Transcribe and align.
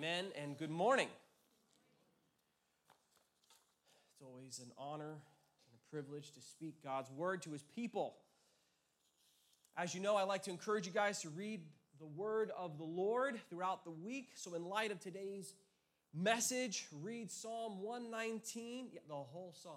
Amen 0.00 0.32
and 0.42 0.56
good 0.56 0.70
morning. 0.70 1.08
It's 4.08 4.22
always 4.22 4.58
an 4.60 4.72
honor 4.78 5.10
and 5.10 5.74
a 5.74 5.90
privilege 5.90 6.32
to 6.32 6.40
speak 6.40 6.82
God's 6.82 7.10
word 7.10 7.42
to 7.42 7.50
his 7.50 7.62
people. 7.64 8.16
As 9.76 9.94
you 9.94 10.00
know, 10.00 10.16
I 10.16 10.22
like 10.22 10.44
to 10.44 10.50
encourage 10.50 10.86
you 10.86 10.92
guys 10.94 11.20
to 11.20 11.28
read 11.28 11.60
the 11.98 12.06
word 12.06 12.50
of 12.56 12.78
the 12.78 12.84
Lord 12.84 13.38
throughout 13.50 13.84
the 13.84 13.90
week. 13.90 14.30
So, 14.36 14.54
in 14.54 14.64
light 14.64 14.90
of 14.90 15.00
today's 15.00 15.52
message, 16.14 16.86
read 17.02 17.30
Psalm 17.30 17.82
119, 17.82 18.88
yeah, 18.94 19.00
the 19.06 19.12
whole 19.12 19.54
psalm. 19.62 19.74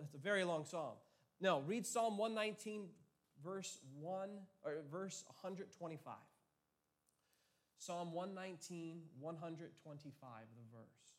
It's 0.00 0.14
a 0.14 0.18
very 0.18 0.44
long 0.44 0.64
psalm. 0.64 0.94
No, 1.40 1.62
read 1.66 1.86
Psalm 1.86 2.18
119, 2.18 2.84
verse 3.44 3.80
1 3.98 4.28
or 4.64 4.74
verse 4.92 5.24
125. 5.40 6.14
Psalm 7.78 8.12
119, 8.12 9.02
125, 9.20 10.30
the 10.56 10.76
verse. 10.76 11.14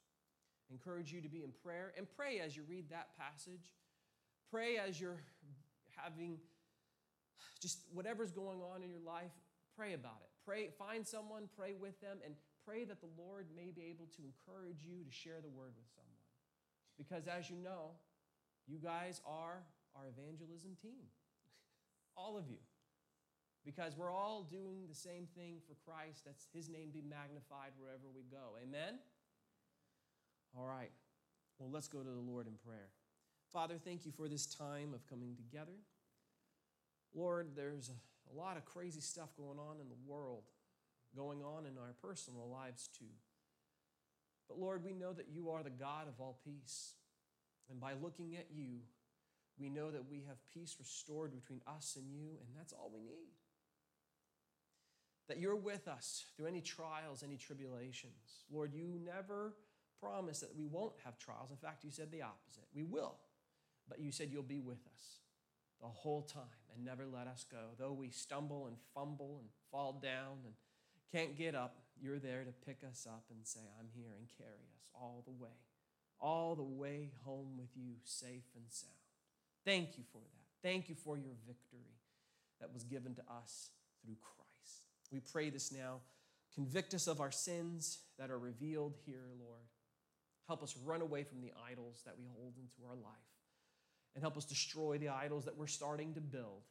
encourage 0.70 1.12
you 1.12 1.22
to 1.22 1.30
be 1.30 1.44
in 1.44 1.52
prayer 1.63 1.94
and 1.98 2.05
pray 2.16 2.40
as 2.40 2.55
you 2.55 2.63
read 2.67 2.90
that 2.90 3.17
passage. 3.17 3.73
Pray 4.52 4.77
as 4.77 5.00
you're 5.00 5.22
having 5.95 6.38
just 7.62 7.80
whatever's 7.94 8.31
going 8.31 8.59
on 8.62 8.84
in 8.84 8.90
your 8.90 9.02
life, 9.02 9.31
pray 9.76 9.94
about 9.94 10.20
it. 10.22 10.30
Pray, 10.45 10.70
find 10.77 11.08
someone, 11.08 11.50
pray 11.58 11.76
with 11.80 12.00
them, 12.02 12.17
and 12.26 12.36
pray 12.66 12.83
that 12.86 13.02
the 13.02 13.09
Lord 13.17 13.48
may 13.55 13.72
be 13.72 13.83
able 13.89 14.08
to 14.16 14.22
encourage 14.23 14.83
you 14.83 15.03
to 15.03 15.11
share 15.11 15.42
the 15.42 15.50
word 15.50 15.73
with 15.78 15.88
someone. 15.95 16.09
Because 16.98 17.28
as 17.28 17.50
you 17.50 17.55
know, 17.55 17.95
you 18.67 18.78
guys 18.78 19.22
are 19.26 19.64
our 19.95 20.05
evangelism 20.08 20.76
team. 20.81 21.08
All 22.17 22.38
of 22.38 22.48
you 22.48 22.58
because 23.65 23.95
we're 23.97 24.11
all 24.11 24.43
doing 24.49 24.88
the 24.88 24.95
same 24.95 25.27
thing 25.35 25.57
for 25.67 25.75
Christ. 25.85 26.23
That's 26.25 26.47
his 26.53 26.69
name 26.69 26.89
be 26.93 27.02
magnified 27.02 27.71
wherever 27.77 28.07
we 28.13 28.23
go. 28.31 28.57
Amen? 28.61 28.99
All 30.57 30.65
right. 30.65 30.91
Well, 31.57 31.69
let's 31.69 31.87
go 31.87 31.99
to 31.99 32.09
the 32.09 32.19
Lord 32.19 32.47
in 32.47 32.53
prayer. 32.65 32.89
Father, 33.52 33.75
thank 33.77 34.05
you 34.05 34.11
for 34.11 34.27
this 34.27 34.45
time 34.45 34.93
of 34.93 35.05
coming 35.07 35.35
together. 35.35 35.75
Lord, 37.13 37.49
there's 37.55 37.89
a, 37.89 38.37
lot 38.37 38.57
of 38.57 38.65
crazy 38.65 39.02
stuff 39.02 39.35
going 39.35 39.57
on 39.57 39.81
in 39.81 39.89
the 39.89 39.97
world, 40.05 40.43
going 41.15 41.41
on 41.41 41.65
in 41.65 41.80
our 41.80 41.95
personal 41.99 42.47
lives 42.47 42.87
too. 42.97 43.11
But 44.47 44.59
Lord, 44.59 44.83
we 44.83 44.93
know 44.93 45.13
that 45.13 45.30
you 45.31 45.49
are 45.49 45.63
the 45.63 45.71
God 45.71 46.07
of 46.07 46.19
all 46.19 46.39
peace. 46.45 46.93
And 47.71 47.80
by 47.80 47.93
looking 47.99 48.35
at 48.35 48.47
you, 48.52 48.81
we 49.59 49.69
know 49.69 49.89
that 49.89 50.09
we 50.09 50.23
have 50.27 50.37
peace 50.53 50.75
restored 50.77 51.33
between 51.33 51.61
us 51.67 51.97
and 51.97 52.05
you, 52.11 52.37
and 52.39 52.55
that's 52.55 52.71
all 52.71 52.91
we 52.93 53.02
need 53.02 53.39
that 55.30 55.39
you're 55.39 55.55
with 55.55 55.88
us 55.88 56.25
through 56.35 56.47
any 56.47 56.59
trials, 56.59 57.23
any 57.23 57.38
tribulations. 57.38 58.44
Lord, 58.52 58.73
you 58.73 58.83
never 59.05 59.53
promised 60.02 60.41
that 60.41 60.55
we 60.58 60.66
won't 60.66 60.94
have 61.05 61.17
trials. 61.17 61.52
In 61.52 61.58
fact, 61.58 61.83
you 61.83 61.91
said 61.91 62.11
the 62.11 62.23
opposite. 62.23 62.66
We 62.73 62.83
will, 62.83 63.16
but 63.88 63.99
you 63.99 64.11
said 64.11 64.30
you'll 64.31 64.44
be 64.44 64.59
with 64.59 64.80
us 64.94 65.19
the 65.81 65.88
whole 65.88 66.23
time 66.23 66.44
and 66.75 66.83
never 66.83 67.05
let 67.05 67.27
us 67.27 67.45
go. 67.49 67.58
Though 67.77 67.94
we 67.94 68.09
stumble 68.09 68.67
and 68.67 68.75
fumble 68.94 69.38
and 69.39 69.49
fall 69.71 69.99
down 70.03 70.39
and 70.45 70.53
can't 71.11 71.38
get 71.38 71.55
up, 71.55 71.77
you're 72.02 72.19
there 72.19 72.43
to 72.43 72.52
pick 72.66 72.80
us 72.89 73.08
up 73.09 73.23
and 73.30 73.39
say, 73.43 73.61
I'm 73.80 73.88
here 73.93 74.11
and 74.17 74.27
carry 74.38 74.66
us 74.75 74.83
all 74.93 75.23
the 75.25 75.31
way, 75.31 75.55
all 76.19 76.55
the 76.55 76.64
way 76.64 77.11
home 77.23 77.58
with 77.58 77.70
you, 77.75 77.95
safe 78.04 78.49
and 78.55 78.65
sound. 78.70 78.93
Thank 79.65 79.98
you 79.98 80.04
for 80.11 80.20
that. 80.20 80.67
Thank 80.67 80.89
you 80.89 80.95
for 80.95 81.17
your 81.17 81.36
victory 81.45 81.93
that 82.59 82.73
was 82.73 82.83
given 82.83 83.15
to 83.15 83.21
us 83.21 83.70
through 84.04 84.15
Christ. 84.21 84.39
We 85.11 85.20
pray 85.20 85.49
this 85.49 85.71
now. 85.71 85.99
Convict 86.55 86.93
us 86.93 87.08
of 87.08 87.21
our 87.21 87.31
sins 87.31 87.99
that 88.17 88.30
are 88.30 88.39
revealed 88.39 88.95
here, 89.05 89.25
Lord. 89.39 89.64
Help 90.47 90.64
us 90.64 90.75
run 90.83 91.02
away 91.02 91.23
from 91.23 91.42
the 91.42 91.52
idols 91.71 92.02
that 92.05 92.15
we 92.17 92.25
hold 92.36 92.53
into 92.58 92.87
our 92.89 92.95
life. 92.95 93.14
And 94.15 94.23
help 94.23 94.36
us 94.37 94.45
destroy 94.45 94.98
the 94.98 95.09
idols 95.09 95.45
that 95.45 95.55
we're 95.55 95.67
starting 95.67 96.14
to 96.15 96.21
build 96.21 96.64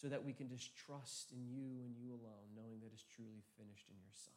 so 0.00 0.08
that 0.08 0.24
we 0.24 0.32
can 0.32 0.48
just 0.48 0.74
trust 0.76 1.30
in 1.30 1.46
you 1.46 1.82
and 1.84 1.94
you 1.96 2.08
alone, 2.10 2.48
knowing 2.56 2.80
that 2.80 2.90
it's 2.92 3.04
truly 3.14 3.42
finished 3.58 3.86
in 3.88 3.96
your 4.00 4.12
Son. 4.14 4.32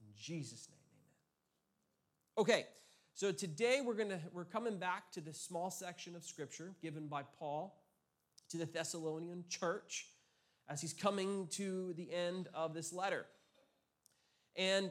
In 0.00 0.12
Jesus' 0.16 0.68
name, 0.68 0.80
amen. 0.92 2.44
Okay, 2.44 2.66
so 3.14 3.30
today 3.30 3.80
we're 3.84 3.94
gonna 3.94 4.20
we're 4.32 4.44
coming 4.44 4.78
back 4.78 5.12
to 5.12 5.20
this 5.20 5.40
small 5.40 5.70
section 5.70 6.16
of 6.16 6.24
scripture 6.24 6.74
given 6.82 7.06
by 7.06 7.22
Paul 7.38 7.80
to 8.50 8.56
the 8.56 8.66
Thessalonian 8.66 9.44
church 9.48 10.06
as 10.68 10.80
he's 10.80 10.92
coming 10.92 11.48
to 11.52 11.94
the 11.94 12.12
end 12.12 12.48
of 12.54 12.74
this 12.74 12.92
letter. 12.92 13.26
And 14.56 14.90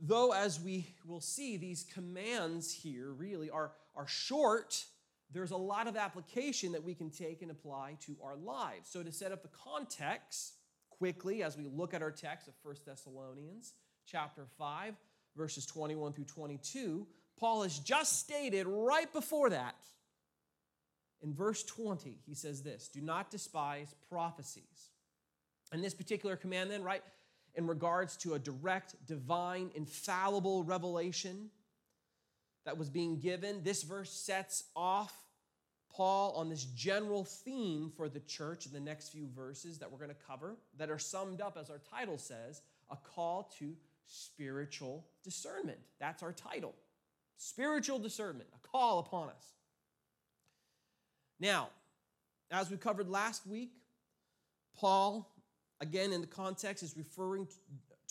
though, 0.00 0.32
as 0.32 0.60
we 0.60 0.86
will 1.04 1.20
see, 1.20 1.56
these 1.56 1.84
commands 1.92 2.72
here 2.72 3.12
really 3.12 3.50
are, 3.50 3.72
are 3.94 4.06
short, 4.06 4.84
there's 5.32 5.50
a 5.50 5.56
lot 5.56 5.86
of 5.86 5.96
application 5.96 6.72
that 6.72 6.82
we 6.82 6.94
can 6.94 7.10
take 7.10 7.42
and 7.42 7.50
apply 7.50 7.96
to 8.06 8.16
our 8.22 8.36
lives. 8.36 8.88
So, 8.90 9.02
to 9.02 9.12
set 9.12 9.32
up 9.32 9.42
the 9.42 9.48
context 9.48 10.54
quickly 10.90 11.42
as 11.42 11.56
we 11.56 11.66
look 11.66 11.94
at 11.94 12.02
our 12.02 12.10
text 12.10 12.48
of 12.48 12.54
1 12.62 12.76
Thessalonians 12.86 13.72
chapter 14.06 14.46
5, 14.58 14.94
verses 15.36 15.66
21 15.66 16.12
through 16.12 16.24
22, 16.24 17.06
Paul 17.38 17.62
has 17.62 17.78
just 17.78 18.20
stated 18.20 18.66
right 18.66 19.12
before 19.12 19.50
that 19.50 19.74
in 21.22 21.32
verse 21.34 21.62
20, 21.62 22.18
he 22.26 22.34
says 22.34 22.62
this 22.62 22.88
Do 22.88 23.00
not 23.00 23.30
despise 23.30 23.94
prophecies. 24.08 24.90
And 25.72 25.82
this 25.82 25.94
particular 25.94 26.36
command, 26.36 26.70
then, 26.70 26.82
right, 26.82 27.02
in 27.54 27.66
regards 27.66 28.16
to 28.18 28.34
a 28.34 28.38
direct, 28.38 28.94
divine, 29.06 29.70
infallible 29.74 30.64
revelation 30.64 31.50
that 32.64 32.76
was 32.76 32.90
being 32.90 33.18
given, 33.18 33.62
this 33.62 33.82
verse 33.82 34.10
sets 34.10 34.64
off 34.76 35.16
Paul 35.90 36.32
on 36.32 36.48
this 36.48 36.64
general 36.64 37.24
theme 37.24 37.92
for 37.96 38.08
the 38.08 38.20
church 38.20 38.66
in 38.66 38.72
the 38.72 38.80
next 38.80 39.10
few 39.10 39.28
verses 39.34 39.78
that 39.78 39.90
we're 39.90 39.98
going 39.98 40.10
to 40.10 40.26
cover, 40.26 40.56
that 40.78 40.90
are 40.90 40.98
summed 40.98 41.40
up, 41.40 41.56
as 41.60 41.70
our 41.70 41.80
title 41.90 42.18
says, 42.18 42.62
a 42.90 42.96
call 42.96 43.52
to 43.58 43.74
spiritual 44.06 45.06
discernment. 45.22 45.78
That's 46.00 46.22
our 46.22 46.32
title. 46.32 46.74
Spiritual 47.36 47.98
discernment, 47.98 48.48
a 48.54 48.68
call 48.68 49.00
upon 49.00 49.28
us. 49.28 49.54
Now, 51.42 51.70
as 52.52 52.70
we 52.70 52.76
covered 52.76 53.08
last 53.08 53.48
week, 53.48 53.72
Paul, 54.76 55.28
again 55.80 56.12
in 56.12 56.20
the 56.20 56.26
context, 56.28 56.84
is 56.84 56.96
referring 56.96 57.48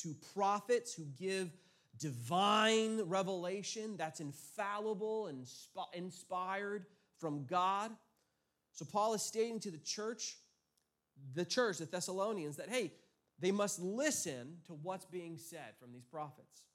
to 0.01 0.15
prophets 0.35 0.93
who 0.93 1.05
give 1.17 1.49
divine 1.97 3.01
revelation 3.03 3.95
that's 3.95 4.19
infallible 4.19 5.27
and 5.27 5.47
inspired 5.93 6.85
from 7.19 7.45
God. 7.45 7.91
So, 8.73 8.83
Paul 8.83 9.13
is 9.13 9.21
stating 9.21 9.61
to 9.61 9.71
the 9.71 9.77
church, 9.77 10.35
the 11.33 11.45
church, 11.45 11.77
the 11.77 11.85
Thessalonians, 11.85 12.57
that 12.57 12.67
hey, 12.67 12.91
they 13.39 13.53
must 13.53 13.79
listen 13.79 14.57
to 14.67 14.73
what's 14.73 15.05
being 15.05 15.37
said 15.37 15.77
from 15.79 15.93
these 15.93 16.05
prophets. 16.05 16.65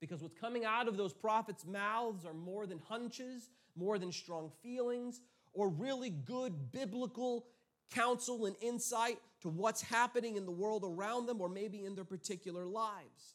Because 0.00 0.22
what's 0.22 0.38
coming 0.38 0.64
out 0.64 0.86
of 0.86 0.96
those 0.96 1.12
prophets' 1.12 1.66
mouths 1.66 2.24
are 2.24 2.34
more 2.34 2.66
than 2.68 2.78
hunches, 2.88 3.48
more 3.74 3.98
than 3.98 4.12
strong 4.12 4.52
feelings, 4.62 5.20
or 5.52 5.68
really 5.68 6.10
good 6.10 6.72
biblical 6.72 7.46
counsel 7.90 8.46
and 8.46 8.56
insight 8.60 9.18
to 9.42 9.48
what's 9.48 9.82
happening 9.82 10.36
in 10.36 10.46
the 10.46 10.52
world 10.52 10.84
around 10.84 11.26
them 11.26 11.40
or 11.40 11.48
maybe 11.48 11.84
in 11.84 11.94
their 11.94 12.04
particular 12.04 12.64
lives. 12.64 13.34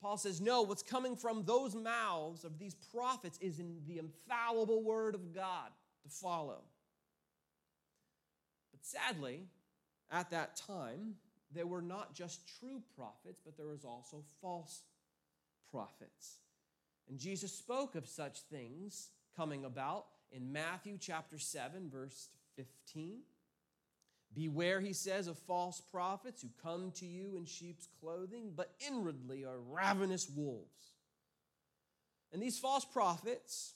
Paul 0.00 0.16
says, 0.16 0.40
No, 0.40 0.62
what's 0.62 0.82
coming 0.82 1.16
from 1.16 1.44
those 1.44 1.74
mouths 1.74 2.44
of 2.44 2.58
these 2.58 2.74
prophets 2.74 3.38
is 3.40 3.58
in 3.58 3.80
the 3.86 3.98
infallible 3.98 4.82
word 4.82 5.14
of 5.14 5.34
God 5.34 5.70
to 6.02 6.08
follow. 6.08 6.62
But 8.72 8.84
sadly, 8.84 9.44
at 10.10 10.30
that 10.30 10.56
time, 10.56 11.14
there 11.52 11.66
were 11.66 11.82
not 11.82 12.14
just 12.14 12.40
true 12.58 12.82
prophets, 12.96 13.40
but 13.44 13.56
there 13.56 13.66
was 13.66 13.84
also 13.84 14.24
false 14.40 14.82
prophets. 15.70 16.38
And 17.08 17.18
Jesus 17.18 17.52
spoke 17.52 17.94
of 17.94 18.06
such 18.06 18.40
things 18.50 19.10
coming 19.36 19.64
about 19.64 20.06
in 20.32 20.52
Matthew 20.52 20.98
chapter 20.98 21.38
7, 21.38 21.88
verse 21.90 22.28
15. 22.56 23.20
Beware, 24.34 24.80
he 24.80 24.92
says, 24.92 25.28
of 25.28 25.38
false 25.38 25.80
prophets 25.80 26.42
who 26.42 26.48
come 26.62 26.90
to 26.96 27.06
you 27.06 27.36
in 27.36 27.46
sheep's 27.46 27.88
clothing, 28.00 28.52
but 28.54 28.74
inwardly 28.86 29.44
are 29.44 29.58
ravenous 29.58 30.28
wolves. 30.28 30.92
And 32.32 32.42
these 32.42 32.58
false 32.58 32.84
prophets, 32.84 33.74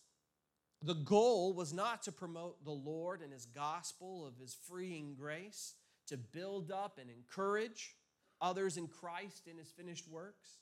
the 0.83 0.95
goal 0.95 1.55
was 1.55 1.73
not 1.73 2.03
to 2.03 2.13
promote 2.13 2.63
the 2.65 2.71
Lord 2.73 3.23
and 3.23 3.33
his 3.33 3.47
gospel 3.47 4.27
of 4.27 4.37
his 4.39 4.57
freeing 4.69 5.15
grace, 5.15 5.75
to 6.09 6.17
build 6.17 6.71
up 6.73 6.99
and 7.01 7.09
encourage 7.09 7.95
others 8.41 8.77
in 8.77 8.89
Christ 8.89 9.47
in 9.47 9.57
his 9.57 9.71
finished 9.71 10.09
works, 10.09 10.59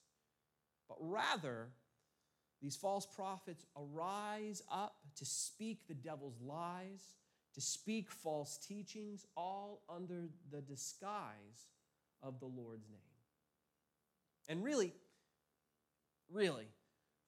but 0.89 0.99
rather 1.01 1.71
these 2.61 2.77
false 2.77 3.07
prophets 3.07 3.65
arise 3.77 4.63
up 4.71 4.97
to 5.19 5.25
speak 5.25 5.87
the 5.87 5.95
devil's 5.95 6.41
lies, 6.41 7.15
to 7.55 7.61
speak 7.61 8.11
false 8.11 8.59
teachings, 8.59 9.27
all 9.37 9.83
under 9.89 10.29
the 10.51 10.61
disguise 10.61 11.69
of 12.23 12.41
the 12.41 12.47
Lord's 12.47 12.89
name. 12.89 13.01
And 14.49 14.65
really, 14.65 14.93
really, 16.31 16.69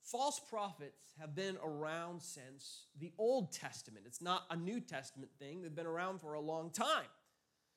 false 0.03 0.41
prophets 0.41 1.13
have 1.21 1.35
been 1.35 1.57
around 1.63 2.23
since 2.23 2.87
the 2.99 3.13
Old 3.19 3.53
Testament. 3.53 4.05
It's 4.07 4.23
not 4.23 4.45
a 4.51 4.57
New 4.57 4.81
Testament 4.81 5.31
thing, 5.39 5.63
they've 5.63 5.75
been 5.75 5.87
around 5.87 6.21
for 6.21 6.35
a 6.35 6.41
long 6.41 6.71
time. 6.71 7.09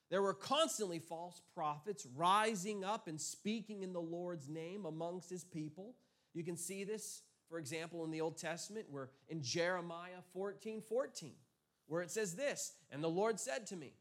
There 0.10 0.22
were 0.22 0.34
constantly 0.34 1.00
false 1.00 1.42
prophets 1.56 2.06
rising 2.16 2.84
up 2.84 3.08
and 3.08 3.20
speaking 3.20 3.82
in 3.82 3.94
the 3.94 4.02
Lord's 4.02 4.48
name 4.48 4.86
amongst 4.86 5.30
his 5.30 5.44
people. 5.44 5.96
You 6.36 6.44
can 6.44 6.56
see 6.56 6.84
this, 6.84 7.24
for 7.54 7.60
example, 7.60 8.04
in 8.04 8.10
the 8.10 8.20
Old 8.20 8.36
Testament, 8.36 8.88
where 8.90 9.12
in 9.30 9.44
Jeremiah 9.44 10.24
14 10.34 10.82
14, 10.82 11.34
where 11.86 12.02
it 12.02 12.10
says 12.10 12.34
this 12.34 12.74
And 12.92 13.04
the 13.04 13.08
Lord 13.08 13.40
said 13.40 13.68
to 13.68 13.76
me, 13.76 13.94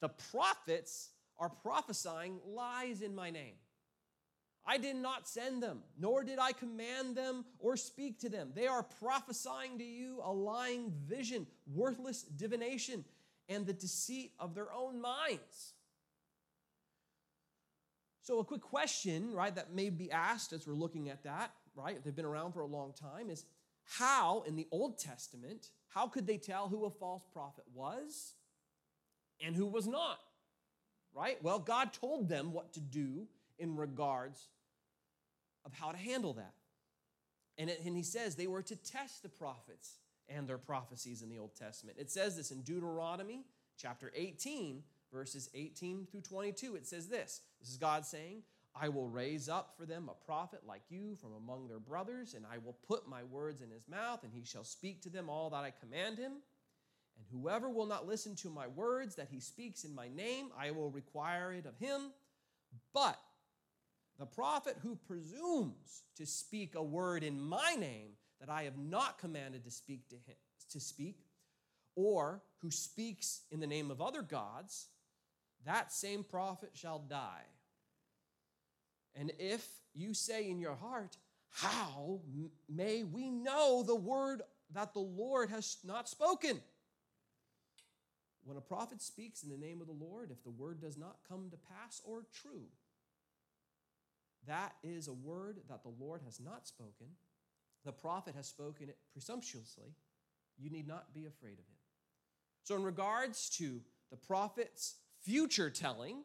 The 0.00 0.08
prophets 0.08 1.10
are 1.38 1.48
prophesying 1.48 2.40
lies 2.44 3.00
in 3.00 3.14
my 3.14 3.30
name. 3.30 3.54
I 4.66 4.78
did 4.78 4.96
not 4.96 5.28
send 5.28 5.62
them, 5.62 5.82
nor 5.96 6.24
did 6.24 6.40
I 6.40 6.50
command 6.50 7.14
them 7.14 7.44
or 7.60 7.76
speak 7.76 8.18
to 8.22 8.28
them. 8.28 8.50
They 8.52 8.66
are 8.66 8.82
prophesying 8.82 9.78
to 9.78 9.84
you 9.84 10.20
a 10.24 10.32
lying 10.32 10.92
vision, 11.06 11.46
worthless 11.72 12.22
divination, 12.22 13.04
and 13.48 13.64
the 13.64 13.74
deceit 13.74 14.32
of 14.40 14.56
their 14.56 14.72
own 14.72 15.00
minds. 15.00 15.74
So, 18.22 18.40
a 18.40 18.44
quick 18.44 18.60
question, 18.60 19.32
right, 19.32 19.54
that 19.54 19.72
may 19.72 19.88
be 19.88 20.10
asked 20.10 20.52
as 20.52 20.66
we're 20.66 20.74
looking 20.74 21.10
at 21.10 21.22
that, 21.22 21.52
right? 21.74 22.02
They've 22.02 22.14
been 22.14 22.24
around 22.24 22.52
for 22.52 22.60
a 22.60 22.66
long 22.66 22.92
time 22.92 23.30
is 23.30 23.44
how 23.84 24.42
in 24.46 24.56
the 24.56 24.68
Old 24.70 24.98
Testament, 24.98 25.68
how 25.88 26.06
could 26.06 26.26
they 26.26 26.38
tell 26.38 26.68
who 26.68 26.84
a 26.84 26.90
false 26.90 27.24
prophet 27.32 27.64
was 27.74 28.34
and 29.44 29.56
who 29.56 29.66
was 29.66 29.86
not? 29.86 30.18
Right? 31.14 31.42
Well, 31.42 31.58
God 31.58 31.92
told 31.92 32.28
them 32.28 32.52
what 32.52 32.72
to 32.74 32.80
do 32.80 33.26
in 33.58 33.76
regards 33.76 34.48
of 35.64 35.72
how 35.74 35.92
to 35.92 35.98
handle 35.98 36.32
that. 36.34 36.54
And, 37.58 37.68
it, 37.68 37.82
and 37.84 37.96
he 37.96 38.02
says 38.02 38.34
they 38.34 38.46
were 38.46 38.62
to 38.62 38.76
test 38.76 39.22
the 39.22 39.28
prophets 39.28 39.98
and 40.28 40.48
their 40.48 40.58
prophecies 40.58 41.22
in 41.22 41.28
the 41.28 41.38
Old 41.38 41.54
Testament. 41.54 41.98
It 42.00 42.10
says 42.10 42.36
this 42.36 42.50
in 42.50 42.62
Deuteronomy 42.62 43.44
chapter 43.76 44.10
18, 44.14 44.82
verses 45.12 45.50
18 45.54 46.06
through 46.10 46.22
22. 46.22 46.76
It 46.76 46.86
says 46.86 47.08
this 47.08 47.42
This 47.60 47.70
is 47.70 47.76
God 47.76 48.06
saying, 48.06 48.42
I 48.74 48.88
will 48.88 49.06
raise 49.06 49.48
up 49.48 49.74
for 49.76 49.84
them 49.84 50.08
a 50.08 50.24
prophet 50.24 50.60
like 50.66 50.82
you 50.88 51.16
from 51.16 51.34
among 51.34 51.68
their 51.68 51.78
brothers, 51.78 52.34
and 52.34 52.44
I 52.50 52.58
will 52.58 52.76
put 52.86 53.08
my 53.08 53.22
words 53.24 53.60
in 53.60 53.70
his 53.70 53.86
mouth, 53.88 54.24
and 54.24 54.32
he 54.32 54.44
shall 54.44 54.64
speak 54.64 55.02
to 55.02 55.10
them 55.10 55.28
all 55.28 55.50
that 55.50 55.64
I 55.64 55.70
command 55.70 56.18
him. 56.18 56.32
And 57.16 57.26
whoever 57.30 57.68
will 57.68 57.86
not 57.86 58.06
listen 58.06 58.34
to 58.36 58.48
my 58.48 58.66
words 58.66 59.14
that 59.16 59.28
he 59.30 59.40
speaks 59.40 59.84
in 59.84 59.94
my 59.94 60.08
name, 60.08 60.48
I 60.58 60.70
will 60.70 60.90
require 60.90 61.52
it 61.52 61.66
of 61.66 61.76
him. 61.78 62.12
But 62.94 63.18
the 64.18 64.26
prophet 64.26 64.76
who 64.82 64.96
presumes 64.96 66.02
to 66.16 66.24
speak 66.24 66.74
a 66.74 66.82
word 66.82 67.22
in 67.22 67.40
my 67.40 67.76
name 67.78 68.12
that 68.40 68.48
I 68.48 68.64
have 68.64 68.78
not 68.78 69.18
commanded 69.18 69.64
to 69.64 69.70
speak 69.70 70.08
to 70.08 70.16
him 70.16 70.36
to 70.70 70.80
speak, 70.80 71.18
or 71.96 72.42
who 72.62 72.70
speaks 72.70 73.42
in 73.50 73.60
the 73.60 73.66
name 73.66 73.90
of 73.90 74.00
other 74.00 74.22
gods, 74.22 74.86
that 75.66 75.92
same 75.92 76.24
prophet 76.24 76.70
shall 76.72 76.98
die. 76.98 77.44
And 79.14 79.32
if 79.38 79.66
you 79.94 80.14
say 80.14 80.48
in 80.48 80.60
your 80.60 80.74
heart, 80.74 81.16
How 81.50 82.20
may 82.68 83.04
we 83.04 83.30
know 83.30 83.82
the 83.82 83.94
word 83.94 84.42
that 84.74 84.94
the 84.94 85.00
Lord 85.00 85.50
has 85.50 85.76
not 85.84 86.08
spoken? 86.08 86.60
When 88.44 88.56
a 88.56 88.62
prophet 88.62 89.00
speaks 89.00 89.42
in 89.42 89.50
the 89.50 89.56
name 89.56 89.80
of 89.80 89.86
the 89.86 89.92
Lord, 89.92 90.30
if 90.30 90.42
the 90.42 90.50
word 90.50 90.80
does 90.80 90.96
not 90.96 91.18
come 91.28 91.48
to 91.50 91.56
pass 91.56 92.00
or 92.04 92.24
true, 92.42 92.66
that 94.46 94.74
is 94.82 95.06
a 95.06 95.12
word 95.12 95.58
that 95.68 95.82
the 95.82 95.92
Lord 96.00 96.22
has 96.24 96.40
not 96.40 96.66
spoken. 96.66 97.06
The 97.84 97.92
prophet 97.92 98.34
has 98.34 98.46
spoken 98.46 98.88
it 98.88 98.98
presumptuously. 99.12 99.94
You 100.58 100.70
need 100.70 100.88
not 100.88 101.14
be 101.14 101.26
afraid 101.26 101.54
of 101.54 101.58
him. 101.58 101.78
So, 102.64 102.76
in 102.76 102.82
regards 102.82 103.48
to 103.58 103.80
the 104.10 104.16
prophet's 104.16 104.96
future 105.22 105.70
telling, 105.70 106.24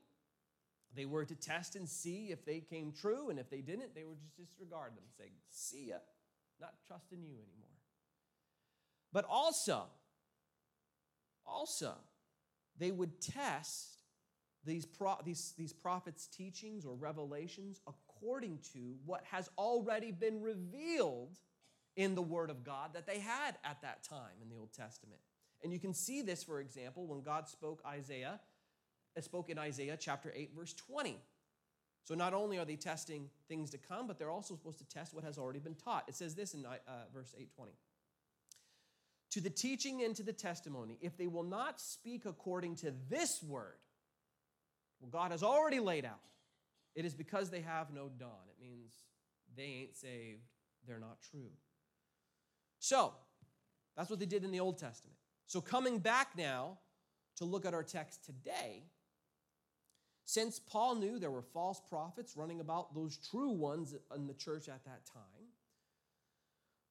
they 0.97 1.05
were 1.05 1.25
to 1.25 1.35
test 1.35 1.75
and 1.75 1.88
see 1.88 2.27
if 2.31 2.44
they 2.45 2.59
came 2.59 2.91
true, 2.91 3.29
and 3.29 3.39
if 3.39 3.49
they 3.49 3.61
didn't, 3.61 3.95
they 3.95 4.03
would 4.03 4.19
just 4.19 4.35
disregard 4.35 4.91
them, 4.95 5.03
say, 5.17 5.31
See 5.49 5.89
ya, 5.89 5.97
not 6.59 6.73
trusting 6.88 7.21
you 7.21 7.33
anymore. 7.33 7.67
But 9.13 9.25
also, 9.29 9.85
also, 11.45 11.94
they 12.77 12.91
would 12.91 13.21
test 13.21 14.01
these, 14.65 14.85
pro- 14.85 15.17
these, 15.23 15.53
these 15.57 15.73
prophets' 15.73 16.27
teachings 16.27 16.85
or 16.85 16.95
revelations 16.95 17.79
according 17.88 18.59
to 18.73 18.95
what 19.05 19.23
has 19.31 19.49
already 19.57 20.11
been 20.11 20.41
revealed 20.41 21.38
in 21.95 22.15
the 22.15 22.21
Word 22.21 22.49
of 22.49 22.63
God 22.63 22.94
that 22.94 23.07
they 23.07 23.19
had 23.19 23.57
at 23.63 23.81
that 23.81 24.03
time 24.03 24.41
in 24.41 24.49
the 24.49 24.57
Old 24.57 24.73
Testament. 24.73 25.19
And 25.63 25.73
you 25.73 25.79
can 25.79 25.94
see 25.94 26.21
this, 26.21 26.44
for 26.44 26.59
example, 26.59 27.07
when 27.07 27.21
God 27.21 27.47
spoke 27.47 27.81
Isaiah, 27.88 28.39
spoke 29.24 29.50
in 29.50 29.58
Isaiah 29.58 29.98
chapter 30.00 30.31
8, 30.36 30.52
verse 30.56 30.74
20. 30.74 31.18
So 32.04 32.16
not 32.16 32.34
only 32.34 32.58
are 32.58 32.66
they 32.66 32.78
testing 32.78 33.30
things 33.50 33.69
to 33.72 33.78
come, 33.78 34.08
but 34.08 34.18
they're 34.18 34.30
also 34.30 34.56
supposed 34.56 34.78
to 34.80 34.88
test 34.88 35.14
what 35.14 35.25
has 35.25 35.38
already 35.38 35.60
been 35.60 35.75
taught. 35.75 36.06
It 36.08 36.16
says 36.16 36.36
this 36.36 36.54
in 36.54 36.66
uh, 36.66 36.78
verse 37.14 37.34
820. 37.36 37.74
To 39.31 39.42
the 39.42 39.50
teaching 39.50 40.04
and 40.04 40.16
to 40.16 40.24
the 40.24 40.31
testimony, 40.31 40.98
if 41.02 41.18
they 41.18 41.28
will 41.28 41.44
not 41.44 41.81
speak 41.81 42.25
according 42.25 42.75
to 42.78 42.94
this 43.10 43.44
word, 43.44 43.75
well, 45.02 45.10
God 45.10 45.31
has 45.31 45.44
already 45.44 45.80
laid 45.80 46.06
out, 46.06 46.22
it 46.96 47.04
is 47.04 47.14
because 47.14 47.50
they 47.50 47.62
have 47.62 47.94
no 47.94 48.10
dawn. 48.18 48.48
It 48.50 48.64
means 48.64 48.94
they 49.56 49.81
ain't 49.81 49.98
saved, 49.98 50.44
they're 50.88 51.00
not 51.00 51.18
true. 51.30 51.52
So, 52.80 53.14
that's 53.98 54.10
what 54.10 54.19
they 54.19 54.25
did 54.25 54.44
in 54.44 54.52
the 54.52 54.60
Old 54.60 54.78
Testament. 54.78 55.18
So, 55.46 55.60
coming 55.60 56.00
back 56.00 56.38
now 56.38 56.78
to 57.36 57.46
look 57.46 57.66
at 57.66 57.74
our 57.74 57.84
text 57.84 58.25
today, 58.25 58.84
since 60.27 60.59
Paul 60.59 60.95
knew 60.95 61.19
there 61.19 61.31
were 61.31 61.42
false 61.42 61.80
prophets 61.80 62.35
running 62.35 62.59
about, 62.59 62.94
those 62.94 63.16
true 63.31 63.52
ones 63.52 63.95
in 64.13 64.28
the 64.28 64.33
church 64.33 64.68
at 64.68 64.83
that 64.83 65.06
time, 65.06 65.47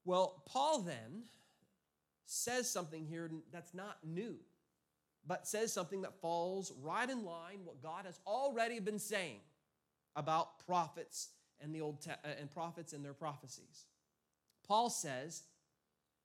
well, 0.07 0.43
Paul 0.47 0.81
then 0.81 1.25
says 2.25 2.71
something 2.71 3.05
here 3.05 3.31
that's 3.53 3.75
not 3.75 3.99
new, 4.03 4.37
but 5.27 5.47
says 5.47 5.71
something 5.71 6.01
that 6.01 6.19
falls 6.23 6.73
right 6.81 7.11
in 7.11 7.27
line 7.27 7.59
what 7.65 7.83
God 7.83 8.07
has 8.07 8.19
already 8.27 8.81
been 8.81 8.99
saying 8.99 9.41
about 10.17 10.65
prophets 10.65 11.29
and 11.61 11.75
the 11.75 11.83
old 11.83 12.01
te- 12.01 12.13
uh, 12.13 12.41
and 12.41 12.51
prophets 12.51 12.95
and 12.95 13.05
their 13.05 13.13
prophecies. 13.13 13.85
Paul 14.67 14.89
says 14.89 15.43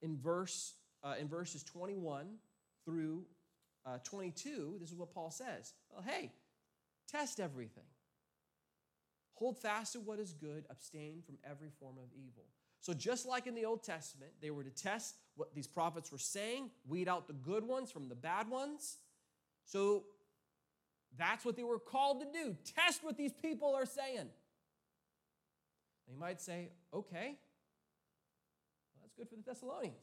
in 0.01 0.17
verse 0.17 0.75
uh, 1.03 1.15
in 1.19 1.27
verses 1.27 1.61
21 1.63 2.25
through 2.85 3.25
uh, 3.85 3.97
22, 4.05 4.77
this 4.79 4.91
is 4.91 4.95
what 4.95 5.13
Paul 5.13 5.29
says. 5.29 5.73
Well, 5.89 6.05
hey, 6.07 6.31
test 7.11 7.39
everything. 7.39 7.83
Hold 9.33 9.57
fast 9.57 9.93
to 9.93 9.99
what 9.99 10.19
is 10.19 10.33
good, 10.33 10.65
abstain 10.69 11.23
from 11.25 11.37
every 11.43 11.69
form 11.79 11.95
of 11.97 12.09
evil. 12.13 12.45
So, 12.79 12.93
just 12.93 13.27
like 13.27 13.47
in 13.47 13.55
the 13.55 13.65
Old 13.65 13.83
Testament, 13.83 14.31
they 14.41 14.49
were 14.49 14.63
to 14.63 14.69
test 14.69 15.15
what 15.35 15.53
these 15.53 15.67
prophets 15.67 16.11
were 16.11 16.17
saying, 16.17 16.71
weed 16.87 17.07
out 17.07 17.27
the 17.27 17.33
good 17.33 17.63
ones 17.63 17.91
from 17.91 18.09
the 18.09 18.15
bad 18.15 18.49
ones. 18.49 18.97
So, 19.65 20.03
that's 21.17 21.43
what 21.43 21.55
they 21.55 21.63
were 21.63 21.79
called 21.79 22.21
to 22.21 22.27
do. 22.31 22.55
Test 22.75 23.03
what 23.03 23.17
these 23.17 23.33
people 23.33 23.75
are 23.75 23.85
saying. 23.85 24.29
They 26.07 26.15
might 26.15 26.41
say, 26.41 26.69
okay, 26.93 27.37
well, 28.93 29.01
that's 29.01 29.13
good 29.15 29.29
for 29.29 29.35
the 29.35 29.43
Thessalonians. 29.43 29.95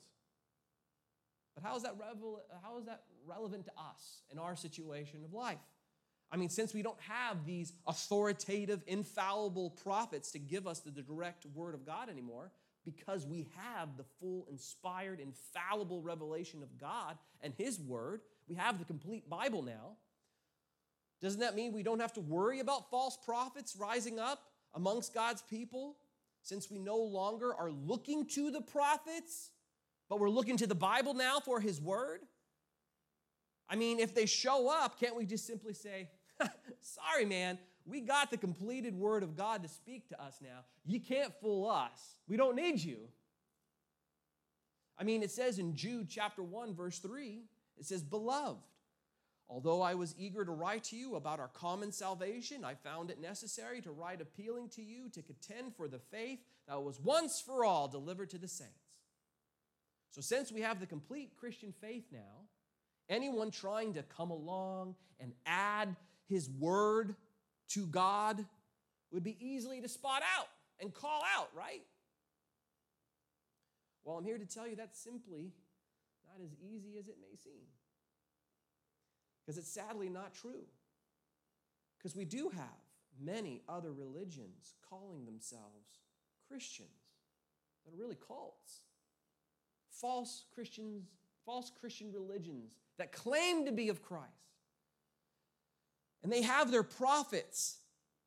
But 1.54 1.64
how 1.64 1.76
is, 1.76 1.82
that 1.82 1.96
revel- 1.98 2.42
how 2.62 2.78
is 2.78 2.86
that 2.86 3.02
relevant 3.26 3.64
to 3.64 3.72
us 3.72 4.22
in 4.30 4.38
our 4.38 4.54
situation 4.54 5.24
of 5.24 5.32
life? 5.32 5.58
I 6.30 6.36
mean, 6.36 6.50
since 6.50 6.74
we 6.74 6.82
don't 6.82 7.00
have 7.00 7.46
these 7.46 7.72
authoritative, 7.86 8.82
infallible 8.86 9.70
prophets 9.70 10.30
to 10.32 10.38
give 10.38 10.66
us 10.66 10.80
the 10.80 10.90
direct 10.90 11.46
word 11.54 11.74
of 11.74 11.86
God 11.86 12.10
anymore, 12.10 12.52
because 12.84 13.26
we 13.26 13.48
have 13.56 13.96
the 13.96 14.04
full, 14.20 14.46
inspired, 14.50 15.20
infallible 15.20 16.00
revelation 16.02 16.62
of 16.62 16.78
God 16.78 17.16
and 17.40 17.52
His 17.56 17.80
word, 17.80 18.20
we 18.48 18.54
have 18.56 18.78
the 18.78 18.84
complete 18.84 19.28
Bible 19.28 19.62
now. 19.62 19.96
Doesn't 21.20 21.40
that 21.40 21.56
mean 21.56 21.72
we 21.72 21.82
don't 21.82 22.00
have 22.00 22.12
to 22.14 22.20
worry 22.20 22.60
about 22.60 22.90
false 22.90 23.16
prophets 23.16 23.76
rising 23.76 24.18
up 24.18 24.40
amongst 24.74 25.14
God's 25.14 25.42
people 25.42 25.96
since 26.42 26.70
we 26.70 26.78
no 26.78 26.96
longer 26.96 27.54
are 27.54 27.70
looking 27.70 28.26
to 28.26 28.50
the 28.50 28.60
prophets, 28.60 29.50
but 30.08 30.20
we're 30.20 30.30
looking 30.30 30.56
to 30.58 30.66
the 30.66 30.74
Bible 30.74 31.14
now 31.14 31.40
for 31.40 31.60
His 31.60 31.80
Word? 31.80 32.20
I 33.68 33.76
mean, 33.76 33.98
if 33.98 34.14
they 34.14 34.24
show 34.24 34.70
up, 34.70 34.98
can't 34.98 35.16
we 35.16 35.26
just 35.26 35.46
simply 35.46 35.74
say, 35.74 36.08
sorry, 36.80 37.24
man, 37.24 37.58
we 37.86 38.00
got 38.00 38.30
the 38.30 38.36
completed 38.36 38.94
Word 38.94 39.22
of 39.22 39.36
God 39.36 39.62
to 39.62 39.68
speak 39.68 40.08
to 40.10 40.22
us 40.22 40.38
now. 40.42 40.60
You 40.84 41.00
can't 41.00 41.32
fool 41.40 41.68
us. 41.68 42.16
We 42.28 42.36
don't 42.36 42.56
need 42.56 42.80
you. 42.80 42.98
I 44.98 45.04
mean, 45.04 45.22
it 45.22 45.30
says 45.30 45.58
in 45.58 45.76
Jude 45.76 46.08
chapter 46.08 46.42
1, 46.42 46.74
verse 46.74 46.98
3, 46.98 47.42
it 47.78 47.86
says, 47.86 48.02
Beloved, 48.02 48.58
Although 49.50 49.80
I 49.80 49.94
was 49.94 50.14
eager 50.18 50.44
to 50.44 50.52
write 50.52 50.84
to 50.84 50.96
you 50.96 51.16
about 51.16 51.40
our 51.40 51.48
common 51.48 51.90
salvation, 51.90 52.64
I 52.64 52.74
found 52.74 53.10
it 53.10 53.18
necessary 53.18 53.80
to 53.80 53.90
write 53.90 54.20
appealing 54.20 54.68
to 54.70 54.82
you 54.82 55.08
to 55.10 55.22
contend 55.22 55.74
for 55.74 55.88
the 55.88 55.98
faith 55.98 56.40
that 56.66 56.82
was 56.82 57.00
once 57.00 57.40
for 57.40 57.64
all 57.64 57.88
delivered 57.88 58.28
to 58.30 58.38
the 58.38 58.48
saints. 58.48 58.74
So, 60.10 60.20
since 60.20 60.52
we 60.52 60.60
have 60.60 60.80
the 60.80 60.86
complete 60.86 61.32
Christian 61.38 61.72
faith 61.80 62.04
now, 62.12 62.44
anyone 63.08 63.50
trying 63.50 63.94
to 63.94 64.02
come 64.02 64.30
along 64.30 64.96
and 65.18 65.32
add 65.46 65.96
his 66.28 66.48
word 66.48 67.14
to 67.70 67.86
God 67.86 68.44
would 69.10 69.24
be 69.24 69.36
easily 69.40 69.80
to 69.80 69.88
spot 69.88 70.22
out 70.38 70.48
and 70.80 70.92
call 70.92 71.22
out, 71.36 71.48
right? 71.56 71.82
Well, 74.04 74.16
I'm 74.16 74.24
here 74.24 74.38
to 74.38 74.46
tell 74.46 74.66
you 74.66 74.76
that's 74.76 74.98
simply 74.98 75.52
not 76.26 76.44
as 76.44 76.54
easy 76.54 76.98
as 76.98 77.08
it 77.08 77.16
may 77.20 77.36
seem. 77.36 77.66
Because 79.44 79.58
it's 79.58 79.72
sadly 79.72 80.08
not 80.08 80.34
true. 80.34 80.64
Because 81.98 82.14
we 82.14 82.24
do 82.24 82.50
have 82.54 82.66
many 83.20 83.62
other 83.68 83.92
religions 83.92 84.74
calling 84.88 85.24
themselves 85.24 86.00
Christians 86.48 86.88
that 87.84 87.94
are 87.94 87.98
really 87.98 88.16
cults. 88.26 88.82
False 89.90 90.44
Christians, 90.54 91.08
false 91.44 91.72
Christian 91.80 92.12
religions 92.12 92.72
that 92.98 93.12
claim 93.12 93.64
to 93.64 93.72
be 93.72 93.88
of 93.88 94.02
Christ. 94.02 94.47
And 96.22 96.32
they 96.32 96.42
have 96.42 96.70
their 96.70 96.82
prophets, 96.82 97.78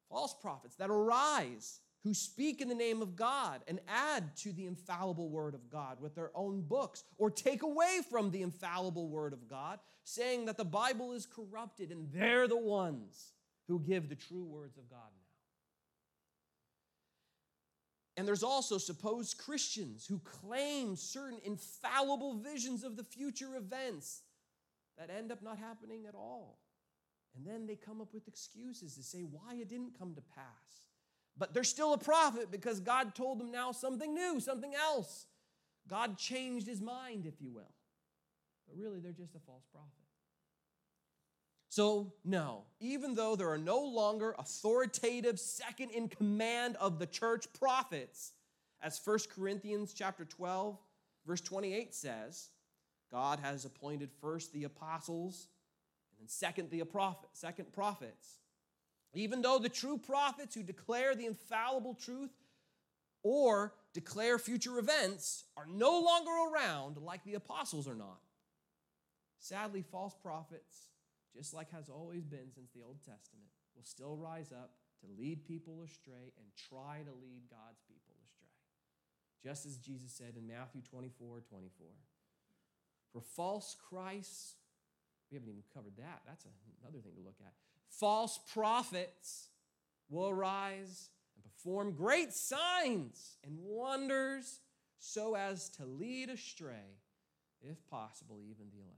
false 0.09 0.33
prophets, 0.33 0.75
that 0.75 0.89
arise 0.89 1.79
who 2.03 2.13
speak 2.13 2.61
in 2.61 2.67
the 2.67 2.75
name 2.75 3.01
of 3.01 3.15
God 3.15 3.61
and 3.67 3.79
add 3.87 4.35
to 4.37 4.51
the 4.51 4.65
infallible 4.65 5.29
word 5.29 5.53
of 5.53 5.69
God 5.69 6.01
with 6.01 6.15
their 6.15 6.31
own 6.33 6.61
books 6.61 7.03
or 7.17 7.29
take 7.29 7.63
away 7.63 7.99
from 8.09 8.31
the 8.31 8.41
infallible 8.41 9.07
word 9.07 9.33
of 9.33 9.47
God, 9.47 9.79
saying 10.03 10.45
that 10.45 10.57
the 10.57 10.65
Bible 10.65 11.13
is 11.13 11.27
corrupted 11.27 11.91
and 11.91 12.07
they're 12.11 12.47
the 12.47 12.57
ones 12.57 13.33
who 13.67 13.79
give 13.79 14.09
the 14.09 14.15
true 14.15 14.43
words 14.43 14.77
of 14.77 14.89
God 14.89 14.99
now. 14.99 15.21
And 18.17 18.27
there's 18.27 18.43
also 18.43 18.77
supposed 18.77 19.37
Christians 19.37 20.05
who 20.05 20.19
claim 20.19 20.95
certain 20.95 21.39
infallible 21.43 22.35
visions 22.35 22.83
of 22.83 22.97
the 22.97 23.03
future 23.03 23.55
events 23.55 24.23
that 24.97 25.09
end 25.09 25.31
up 25.31 25.41
not 25.41 25.57
happening 25.57 26.05
at 26.07 26.15
all. 26.15 26.60
And 27.35 27.45
then 27.45 27.65
they 27.65 27.75
come 27.75 28.01
up 28.01 28.13
with 28.13 28.27
excuses 28.27 28.95
to 28.95 29.03
say 29.03 29.21
why 29.21 29.55
it 29.55 29.69
didn't 29.69 29.97
come 29.97 30.13
to 30.15 30.21
pass. 30.35 30.83
But 31.37 31.53
they're 31.53 31.63
still 31.63 31.93
a 31.93 31.97
prophet 31.97 32.51
because 32.51 32.79
God 32.79 33.15
told 33.15 33.39
them 33.39 33.51
now 33.51 33.71
something 33.71 34.13
new, 34.13 34.39
something 34.39 34.73
else. 34.75 35.25
God 35.87 36.17
changed 36.17 36.67
his 36.67 36.81
mind, 36.81 37.25
if 37.25 37.41
you 37.41 37.51
will. 37.51 37.73
But 38.67 38.77
really, 38.77 38.99
they're 38.99 39.11
just 39.11 39.35
a 39.35 39.39
false 39.39 39.65
prophet. 39.71 39.89
So, 41.69 42.11
no, 42.25 42.63
even 42.81 43.15
though 43.15 43.37
there 43.37 43.49
are 43.49 43.57
no 43.57 43.79
longer 43.79 44.35
authoritative 44.37 45.39
second 45.39 45.91
in 45.91 46.09
command 46.09 46.75
of 46.75 46.99
the 46.99 47.05
church 47.05 47.47
prophets, 47.53 48.33
as 48.81 48.99
1 49.03 49.19
Corinthians 49.33 49.93
chapter 49.93 50.25
12, 50.25 50.77
verse 51.25 51.39
28 51.39 51.95
says, 51.95 52.49
God 53.09 53.39
has 53.39 53.63
appointed 53.63 54.09
first 54.19 54.51
the 54.51 54.65
apostles 54.65 55.47
and 56.21 56.29
second 56.29 56.69
the 56.69 56.83
prophet, 56.85 57.29
second 57.33 57.73
prophets 57.73 58.37
even 59.13 59.41
though 59.41 59.59
the 59.59 59.69
true 59.69 59.97
prophets 59.97 60.55
who 60.55 60.63
declare 60.63 61.15
the 61.15 61.25
infallible 61.25 61.93
truth 61.93 62.31
or 63.23 63.73
declare 63.93 64.39
future 64.39 64.79
events 64.79 65.43
are 65.57 65.65
no 65.67 65.99
longer 65.99 66.31
around, 66.31 66.97
like 66.97 67.23
the 67.23 67.33
apostles 67.33 67.87
are 67.87 67.95
not. 67.95 68.21
Sadly, 69.39 69.83
false 69.91 70.15
prophets, 70.21 70.89
just 71.35 71.53
like 71.53 71.71
has 71.71 71.89
always 71.89 72.23
been 72.23 72.51
since 72.53 72.71
the 72.71 72.81
Old 72.81 72.99
Testament, 72.99 73.49
will 73.75 73.83
still 73.83 74.15
rise 74.15 74.51
up 74.51 74.71
to 75.01 75.21
lead 75.21 75.45
people 75.45 75.81
astray 75.83 76.31
and 76.37 76.47
try 76.69 76.99
to 77.03 77.11
lead 77.11 77.41
God's 77.49 77.81
people 77.87 78.13
astray. 78.23 78.47
Just 79.43 79.65
as 79.65 79.77
Jesus 79.77 80.11
said 80.11 80.35
in 80.37 80.47
Matthew 80.47 80.81
24 80.89 81.41
24. 81.49 81.87
For 83.11 83.21
false 83.21 83.75
Christs, 83.89 84.55
we 85.31 85.37
haven't 85.37 85.49
even 85.49 85.63
covered 85.73 85.95
that. 85.97 86.21
That's 86.27 86.45
another 86.83 86.99
thing 86.99 87.15
to 87.15 87.23
look 87.23 87.39
at 87.39 87.53
false 87.91 88.39
prophets 88.53 89.49
will 90.09 90.29
arise 90.29 91.09
and 91.35 91.43
perform 91.43 91.93
great 91.93 92.33
signs 92.33 93.37
and 93.45 93.57
wonders 93.59 94.59
so 94.97 95.35
as 95.35 95.69
to 95.69 95.85
lead 95.85 96.29
astray, 96.29 96.97
if 97.61 97.77
possible, 97.89 98.39
even 98.43 98.65
the 98.71 98.79
elect. 98.79 98.97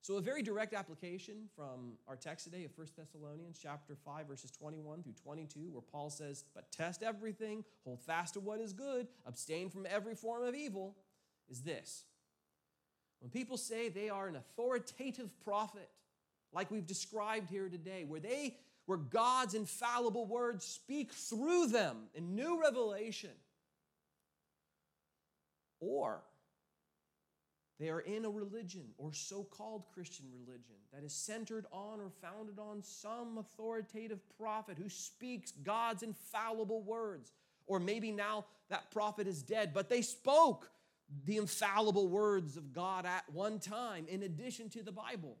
So, 0.00 0.16
a 0.16 0.20
very 0.20 0.42
direct 0.42 0.74
application 0.74 1.48
from 1.54 1.92
our 2.08 2.16
text 2.16 2.44
today 2.44 2.64
of 2.64 2.76
1 2.76 2.88
Thessalonians 2.96 3.58
chapter 3.62 3.94
5, 3.94 4.26
verses 4.26 4.50
21 4.50 5.04
through 5.04 5.14
22, 5.22 5.70
where 5.70 5.80
Paul 5.80 6.10
says, 6.10 6.44
But 6.54 6.72
test 6.72 7.04
everything, 7.04 7.64
hold 7.84 8.02
fast 8.02 8.34
to 8.34 8.40
what 8.40 8.60
is 8.60 8.72
good, 8.72 9.06
abstain 9.26 9.70
from 9.70 9.86
every 9.88 10.16
form 10.16 10.42
of 10.42 10.56
evil, 10.56 10.96
is 11.48 11.62
this. 11.62 12.04
When 13.22 13.30
people 13.30 13.56
say 13.56 13.88
they 13.88 14.08
are 14.08 14.26
an 14.26 14.36
authoritative 14.36 15.32
prophet, 15.44 15.88
like 16.52 16.70
we've 16.70 16.86
described 16.86 17.48
here 17.48 17.68
today, 17.68 18.04
where 18.04 18.20
they 18.20 18.56
where 18.86 18.98
God's 18.98 19.54
infallible 19.54 20.26
words 20.26 20.64
speak 20.64 21.12
through 21.12 21.68
them 21.68 22.08
in 22.14 22.34
new 22.34 22.60
revelation. 22.60 23.30
Or 25.78 26.20
they 27.78 27.90
are 27.90 28.00
in 28.00 28.24
a 28.24 28.30
religion 28.30 28.86
or 28.98 29.12
so 29.12 29.44
called 29.44 29.84
Christian 29.94 30.26
religion 30.32 30.74
that 30.92 31.04
is 31.04 31.12
centered 31.12 31.66
on 31.72 32.00
or 32.00 32.10
founded 32.20 32.58
on 32.58 32.82
some 32.82 33.38
authoritative 33.38 34.20
prophet 34.36 34.76
who 34.78 34.88
speaks 34.88 35.52
God's 35.52 36.02
infallible 36.02 36.82
words. 36.82 37.32
Or 37.66 37.78
maybe 37.78 38.10
now 38.10 38.46
that 38.68 38.90
prophet 38.90 39.28
is 39.28 39.42
dead, 39.42 39.72
but 39.72 39.88
they 39.88 40.02
spoke 40.02 40.70
the 41.24 41.36
infallible 41.36 42.08
words 42.08 42.56
of 42.56 42.72
God 42.72 43.06
at 43.06 43.24
one 43.32 43.58
time 43.58 44.06
in 44.08 44.22
addition 44.22 44.68
to 44.70 44.82
the 44.82 44.92
Bible 44.92 45.36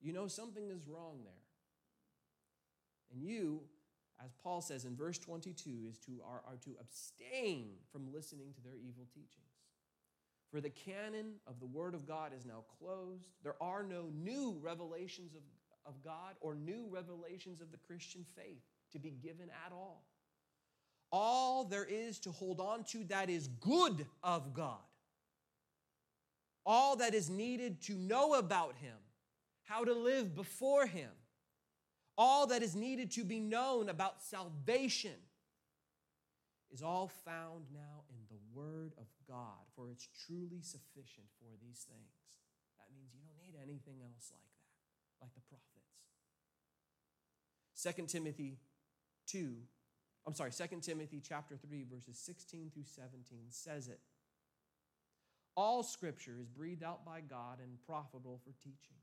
you 0.00 0.12
know 0.12 0.28
something 0.28 0.70
is 0.70 0.86
wrong 0.86 1.18
there. 1.24 1.32
And 3.12 3.22
you, 3.22 3.62
as 4.24 4.32
Paul 4.42 4.60
says 4.60 4.84
in 4.84 4.96
verse 4.96 5.18
22, 5.18 5.70
is 5.88 5.98
to, 6.06 6.20
are, 6.24 6.42
are 6.46 6.58
to 6.64 6.70
abstain 6.80 7.70
from 7.90 8.12
listening 8.12 8.52
to 8.54 8.60
their 8.62 8.76
evil 8.76 9.06
teachings. 9.12 9.46
For 10.50 10.60
the 10.60 10.70
canon 10.70 11.34
of 11.46 11.58
the 11.58 11.66
Word 11.66 11.94
of 11.94 12.06
God 12.06 12.32
is 12.36 12.46
now 12.46 12.64
closed. 12.78 13.30
There 13.42 13.60
are 13.60 13.82
no 13.82 14.10
new 14.14 14.58
revelations 14.62 15.34
of, 15.34 15.42
of 15.84 16.02
God 16.04 16.34
or 16.40 16.54
new 16.54 16.86
revelations 16.88 17.60
of 17.60 17.72
the 17.72 17.78
Christian 17.78 18.24
faith 18.36 18.62
to 18.92 18.98
be 18.98 19.10
given 19.10 19.48
at 19.66 19.72
all. 19.72 20.04
All 21.18 21.64
there 21.64 21.86
is 21.86 22.18
to 22.20 22.30
hold 22.30 22.60
on 22.60 22.84
to 22.92 23.02
that 23.04 23.30
is 23.30 23.48
good 23.48 24.04
of 24.22 24.52
God. 24.52 24.84
All 26.66 26.96
that 26.96 27.14
is 27.14 27.30
needed 27.30 27.80
to 27.84 27.94
know 27.94 28.34
about 28.34 28.76
Him 28.76 28.98
how 29.64 29.82
to 29.82 29.94
live 29.94 30.34
before 30.34 30.86
Him, 30.86 31.08
all 32.18 32.46
that 32.48 32.62
is 32.62 32.76
needed 32.76 33.10
to 33.12 33.24
be 33.24 33.40
known 33.40 33.88
about 33.88 34.22
salvation 34.22 35.14
is 36.70 36.82
all 36.82 37.10
found 37.24 37.64
now 37.72 38.04
in 38.10 38.18
the 38.28 38.60
Word 38.60 38.92
of 38.98 39.06
God, 39.26 39.64
for 39.74 39.88
it's 39.90 40.06
truly 40.26 40.60
sufficient 40.60 41.28
for 41.38 41.48
these 41.62 41.86
things. 41.88 42.12
That 42.76 42.94
means 42.94 43.14
you 43.14 43.22
don't 43.24 43.38
need 43.42 43.58
anything 43.58 44.02
else 44.02 44.30
like 44.30 44.42
that, 44.52 45.24
like 45.24 45.34
the 45.34 45.40
prophets. 45.48 45.64
2 47.96 48.06
Timothy 48.06 48.58
2, 49.28 49.54
I'm 50.26 50.34
sorry, 50.34 50.50
2 50.50 50.80
Timothy 50.80 51.22
chapter 51.26 51.56
3, 51.56 51.84
verses 51.90 52.18
16 52.18 52.70
through 52.74 52.84
17 52.84 53.44
says 53.50 53.88
it. 53.88 54.00
All 55.56 55.82
scripture 55.82 56.36
is 56.40 56.48
breathed 56.48 56.82
out 56.82 57.04
by 57.04 57.20
God 57.20 57.60
and 57.60 57.78
profitable 57.86 58.40
for 58.44 58.52
teaching 58.62 58.96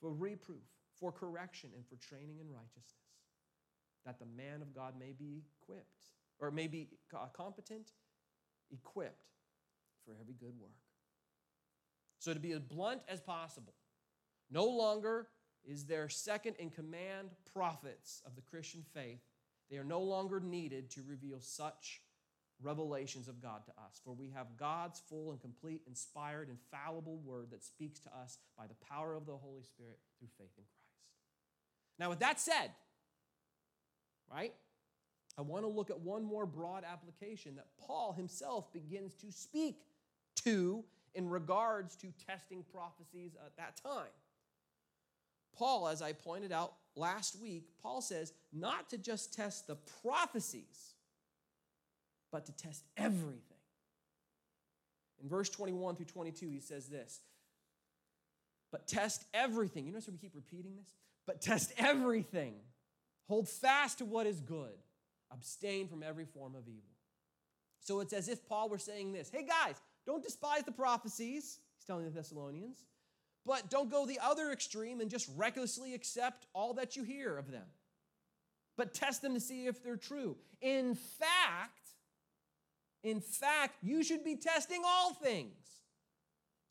for 0.00 0.12
reproof, 0.12 0.62
for 0.98 1.12
correction, 1.12 1.70
and 1.74 1.84
for 1.86 1.96
training 1.96 2.38
in 2.40 2.50
righteousness, 2.50 2.94
that 4.06 4.18
the 4.18 4.26
man 4.26 4.62
of 4.62 4.74
God 4.74 4.94
may 4.98 5.12
be 5.12 5.42
equipped, 5.60 6.04
or 6.38 6.50
may 6.50 6.66
be 6.66 6.88
uh, 7.14 7.26
competent, 7.32 7.90
equipped 8.70 9.30
for 10.04 10.14
every 10.20 10.34
good 10.34 10.54
work. 10.60 10.70
So, 12.18 12.32
to 12.32 12.40
be 12.40 12.52
as 12.52 12.60
blunt 12.60 13.02
as 13.08 13.20
possible, 13.20 13.74
no 14.50 14.64
longer 14.64 15.28
is 15.64 15.84
there 15.84 16.08
second 16.08 16.56
in 16.58 16.70
command 16.70 17.30
prophets 17.52 18.22
of 18.26 18.34
the 18.34 18.42
Christian 18.42 18.84
faith. 18.94 19.20
They 19.70 19.76
are 19.76 19.84
no 19.84 20.00
longer 20.00 20.40
needed 20.40 20.90
to 20.92 21.02
reveal 21.06 21.40
such 21.40 22.00
revelations 22.62 23.28
of 23.28 23.40
God 23.40 23.64
to 23.66 23.70
us. 23.72 24.00
For 24.04 24.12
we 24.12 24.30
have 24.30 24.56
God's 24.56 25.00
full 25.08 25.30
and 25.30 25.40
complete, 25.40 25.82
inspired, 25.86 26.48
infallible 26.48 27.18
word 27.18 27.48
that 27.52 27.62
speaks 27.62 28.00
to 28.00 28.08
us 28.08 28.38
by 28.56 28.66
the 28.66 28.74
power 28.88 29.14
of 29.14 29.26
the 29.26 29.36
Holy 29.36 29.62
Spirit 29.62 29.98
through 30.18 30.28
faith 30.38 30.52
in 30.56 30.64
Christ. 30.64 30.88
Now, 31.98 32.10
with 32.10 32.20
that 32.20 32.40
said, 32.40 32.70
right, 34.32 34.54
I 35.36 35.42
want 35.42 35.64
to 35.64 35.68
look 35.68 35.90
at 35.90 36.00
one 36.00 36.24
more 36.24 36.46
broad 36.46 36.84
application 36.84 37.56
that 37.56 37.66
Paul 37.78 38.12
himself 38.12 38.72
begins 38.72 39.14
to 39.14 39.30
speak 39.30 39.76
to 40.44 40.84
in 41.14 41.28
regards 41.28 41.96
to 41.96 42.08
testing 42.26 42.64
prophecies 42.72 43.36
at 43.44 43.56
that 43.56 43.80
time. 43.82 44.10
Paul, 45.56 45.88
as 45.88 46.02
I 46.02 46.12
pointed 46.12 46.52
out 46.52 46.74
last 46.98 47.40
week, 47.40 47.68
Paul 47.82 48.00
says 48.00 48.32
not 48.52 48.90
to 48.90 48.98
just 48.98 49.32
test 49.32 49.66
the 49.66 49.76
prophecies, 50.02 50.94
but 52.30 52.46
to 52.46 52.52
test 52.52 52.84
everything. 52.96 53.42
In 55.22 55.28
verse 55.28 55.48
21 55.48 55.96
through 55.96 56.06
22, 56.06 56.48
he 56.50 56.60
says 56.60 56.88
this 56.88 57.20
But 58.70 58.86
test 58.86 59.24
everything. 59.32 59.86
You 59.86 59.92
notice 59.92 60.06
how 60.06 60.12
we 60.12 60.18
keep 60.18 60.34
repeating 60.34 60.76
this? 60.76 60.94
But 61.26 61.40
test 61.40 61.72
everything. 61.76 62.54
Hold 63.28 63.48
fast 63.48 63.98
to 63.98 64.04
what 64.04 64.26
is 64.26 64.40
good. 64.40 64.72
Abstain 65.30 65.88
from 65.88 66.02
every 66.02 66.24
form 66.24 66.54
of 66.54 66.66
evil. 66.66 66.82
So 67.80 68.00
it's 68.00 68.12
as 68.12 68.28
if 68.28 68.46
Paul 68.48 68.68
were 68.68 68.78
saying 68.78 69.12
this 69.12 69.30
Hey 69.30 69.46
guys, 69.46 69.76
don't 70.06 70.22
despise 70.22 70.64
the 70.64 70.72
prophecies, 70.72 71.58
he's 71.76 71.84
telling 71.86 72.04
the 72.04 72.10
Thessalonians, 72.10 72.84
but 73.48 73.70
don't 73.70 73.90
go 73.90 74.04
the 74.04 74.18
other 74.22 74.52
extreme 74.52 75.00
and 75.00 75.10
just 75.10 75.26
recklessly 75.34 75.94
accept 75.94 76.46
all 76.52 76.74
that 76.74 76.96
you 76.96 77.02
hear 77.02 77.38
of 77.38 77.50
them. 77.50 77.64
But 78.76 78.92
test 78.92 79.22
them 79.22 79.32
to 79.32 79.40
see 79.40 79.66
if 79.66 79.82
they're 79.82 79.96
true. 79.96 80.36
In 80.60 80.94
fact, 80.94 81.88
in 83.02 83.20
fact, 83.22 83.76
you 83.82 84.04
should 84.04 84.22
be 84.22 84.36
testing 84.36 84.82
all 84.86 85.14
things, 85.14 85.56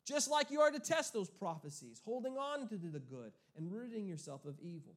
just 0.06 0.30
like 0.30 0.52
you 0.52 0.60
are 0.60 0.70
to 0.70 0.78
test 0.78 1.12
those 1.12 1.28
prophecies, 1.28 2.00
holding 2.04 2.38
on 2.38 2.68
to 2.68 2.76
the 2.76 3.00
good 3.00 3.32
and 3.56 3.72
ridding 3.72 4.06
yourself 4.06 4.44
of 4.44 4.54
evil. 4.60 4.94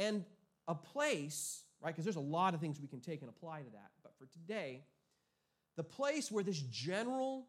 And 0.00 0.24
a 0.66 0.74
place, 0.74 1.62
right, 1.80 1.94
because 1.94 2.04
there's 2.04 2.16
a 2.16 2.20
lot 2.20 2.54
of 2.54 2.60
things 2.60 2.80
we 2.80 2.88
can 2.88 3.00
take 3.00 3.20
and 3.20 3.30
apply 3.30 3.60
to 3.60 3.70
that, 3.70 3.90
but 4.02 4.12
for 4.18 4.26
today, 4.26 4.82
the 5.76 5.84
place 5.84 6.32
where 6.32 6.42
this 6.42 6.58
general 6.58 7.46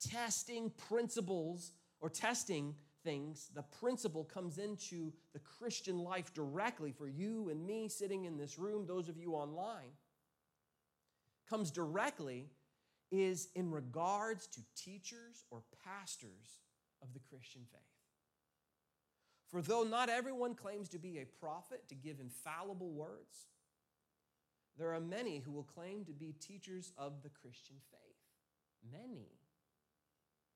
testing 0.00 0.70
principles 0.88 1.72
or 2.00 2.08
testing 2.08 2.74
things, 3.04 3.50
the 3.54 3.62
principle 3.62 4.24
comes 4.24 4.58
into 4.58 5.12
the 5.32 5.40
Christian 5.40 5.98
life 5.98 6.32
directly 6.34 6.92
for 6.92 7.08
you 7.08 7.48
and 7.48 7.66
me 7.66 7.88
sitting 7.88 8.24
in 8.24 8.36
this 8.36 8.58
room, 8.58 8.86
those 8.86 9.08
of 9.08 9.16
you 9.16 9.34
online, 9.34 9.92
comes 11.48 11.70
directly 11.70 12.50
is 13.10 13.48
in 13.54 13.70
regards 13.70 14.46
to 14.48 14.60
teachers 14.76 15.44
or 15.50 15.62
pastors 15.84 16.60
of 17.02 17.14
the 17.14 17.20
Christian 17.20 17.62
faith. 17.72 17.80
For 19.48 19.62
though 19.62 19.84
not 19.84 20.10
everyone 20.10 20.54
claims 20.54 20.90
to 20.90 20.98
be 20.98 21.18
a 21.18 21.24
prophet 21.40 21.88
to 21.88 21.94
give 21.94 22.20
infallible 22.20 22.90
words, 22.90 23.46
there 24.76 24.94
are 24.94 25.00
many 25.00 25.38
who 25.38 25.50
will 25.50 25.64
claim 25.64 26.04
to 26.04 26.12
be 26.12 26.34
teachers 26.38 26.92
of 26.98 27.22
the 27.22 27.30
Christian 27.30 27.76
faith. 27.90 28.92
Many. 28.92 29.26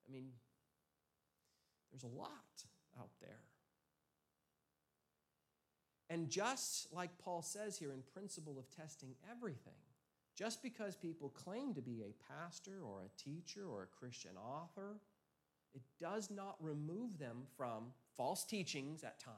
I 0.07 0.11
mean, 0.11 0.29
there's 1.93 2.11
a 2.11 2.17
lot 2.17 2.29
out 2.99 3.11
there. 3.21 3.39
And 6.09 6.29
just 6.29 6.91
like 6.91 7.17
Paul 7.19 7.41
says 7.41 7.77
here 7.77 7.93
in 7.93 8.01
principle 8.13 8.57
of 8.59 8.69
testing 8.75 9.15
everything, 9.31 9.73
just 10.35 10.63
because 10.63 10.95
people 10.95 11.29
claim 11.29 11.73
to 11.75 11.81
be 11.81 12.01
a 12.01 12.33
pastor 12.33 12.79
or 12.83 13.03
a 13.03 13.21
teacher 13.21 13.65
or 13.67 13.83
a 13.83 13.99
Christian 13.99 14.31
author, 14.35 14.97
it 15.75 15.81
does 15.99 16.29
not 16.31 16.55
remove 16.59 17.19
them 17.19 17.43
from 17.55 17.85
false 18.17 18.43
teachings 18.43 19.03
at 19.03 19.19
times, 19.19 19.35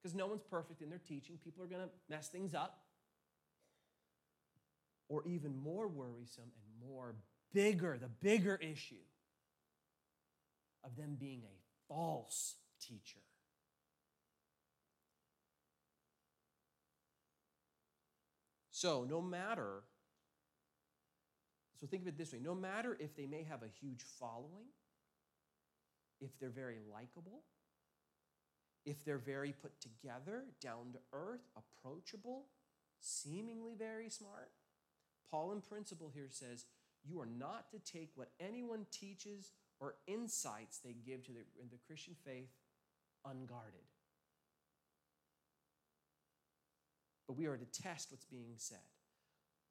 because 0.00 0.14
no 0.14 0.26
one's 0.26 0.42
perfect 0.42 0.82
in 0.82 0.90
their 0.90 1.00
teaching. 1.06 1.38
People 1.44 1.64
are 1.64 1.68
going 1.68 1.82
to 1.82 1.90
mess 2.08 2.28
things 2.28 2.54
up 2.54 2.84
or 5.08 5.24
even 5.24 5.56
more 5.56 5.88
worrisome 5.88 6.44
and 6.44 6.88
more 6.90 7.14
bigger, 7.52 7.96
the 8.00 8.08
bigger 8.08 8.56
issue 8.62 8.96
of 10.86 10.96
them 10.96 11.16
being 11.18 11.42
a 11.44 11.92
false 11.92 12.54
teacher. 12.80 13.18
So, 18.70 19.06
no 19.08 19.20
matter, 19.20 19.82
so 21.80 21.86
think 21.86 22.02
of 22.02 22.08
it 22.08 22.18
this 22.18 22.32
way 22.32 22.40
no 22.42 22.54
matter 22.54 22.96
if 23.00 23.16
they 23.16 23.26
may 23.26 23.42
have 23.42 23.62
a 23.62 23.68
huge 23.80 24.02
following, 24.20 24.66
if 26.20 26.38
they're 26.38 26.50
very 26.50 26.76
likable, 26.92 27.42
if 28.84 29.04
they're 29.04 29.18
very 29.18 29.52
put 29.52 29.72
together, 29.80 30.44
down 30.60 30.92
to 30.92 30.98
earth, 31.12 31.40
approachable, 31.56 32.48
seemingly 33.00 33.74
very 33.76 34.10
smart, 34.10 34.50
Paul, 35.30 35.52
in 35.52 35.60
principle, 35.60 36.10
here 36.14 36.28
says, 36.30 36.66
You 37.04 37.20
are 37.20 37.26
not 37.26 37.70
to 37.70 37.78
take 37.78 38.10
what 38.14 38.30
anyone 38.38 38.86
teaches 38.90 39.52
or 39.80 39.94
insights 40.06 40.78
they 40.78 40.94
give 41.06 41.24
to 41.26 41.32
the, 41.32 41.40
the 41.70 41.78
Christian 41.86 42.14
faith 42.24 42.50
unguarded. 43.24 43.80
But 47.26 47.36
we 47.36 47.46
are 47.46 47.56
to 47.56 47.64
test 47.64 48.10
what's 48.10 48.24
being 48.24 48.54
said. 48.56 48.78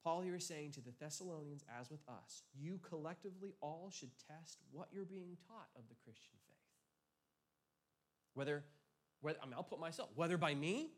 Paul 0.03 0.21
here 0.21 0.35
is 0.35 0.45
saying 0.45 0.71
to 0.73 0.81
the 0.81 0.93
Thessalonians, 0.99 1.63
as 1.79 1.89
with 1.89 2.01
us, 2.07 2.43
you 2.55 2.79
collectively 2.87 3.55
all 3.61 3.89
should 3.91 4.11
test 4.27 4.59
what 4.71 4.89
you're 4.91 5.05
being 5.05 5.37
taught 5.47 5.69
of 5.75 5.87
the 5.89 5.95
Christian 6.03 6.33
faith. 6.47 6.57
Whether, 8.35 8.63
whether 9.21 9.39
I 9.41 9.45
mean, 9.45 9.55
I'll 9.55 9.63
put 9.63 9.79
myself, 9.79 10.09
whether 10.13 10.37
by 10.37 10.53
me, 10.53 10.91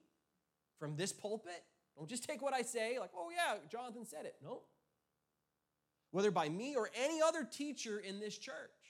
from 0.78 0.98
this 0.98 1.14
pulpit, 1.14 1.64
don't 1.96 2.10
just 2.10 2.26
take 2.26 2.42
what 2.42 2.54
I 2.54 2.64
say, 2.64 3.00
like, 3.00 3.12
oh 3.16 3.30
yeah, 3.34 3.60
Jonathan 3.72 4.06
said 4.06 4.26
it. 4.26 4.36
No. 4.44 4.62
Whether 6.12 6.32
by 6.32 6.50
me 6.50 6.76
or 6.76 6.90
any 7.02 7.22
other 7.22 7.44
teacher 7.44 8.00
in 8.00 8.20
this 8.20 8.38
church, 8.38 8.87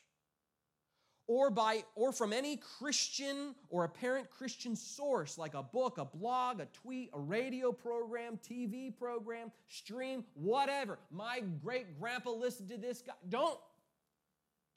or 1.28 1.50
by 1.50 1.84
or 1.96 2.12
from 2.14 2.32
any 2.32 2.58
Christian 2.58 3.54
or 3.70 3.84
apparent 3.84 4.30
Christian 4.30 4.76
source 4.76 5.38
like 5.38 5.54
a 5.54 5.64
book, 5.64 5.98
a 5.98 6.06
blog, 6.06 6.62
a 6.62 6.68
tweet, 6.68 7.10
a 7.14 7.20
radio 7.20 7.72
program, 7.72 8.40
TV 8.50 8.98
program, 8.98 9.52
stream, 9.68 10.24
whatever. 10.34 10.98
My 11.12 11.44
great 11.62 12.00
grandpa 12.00 12.32
listened 12.32 12.70
to 12.70 12.78
this 12.78 13.02
guy. 13.02 13.14
Don't 13.28 13.60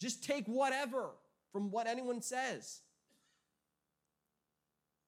just 0.01 0.25
take 0.25 0.47
whatever 0.47 1.11
from 1.53 1.71
what 1.71 1.87
anyone 1.87 2.21
says. 2.21 2.81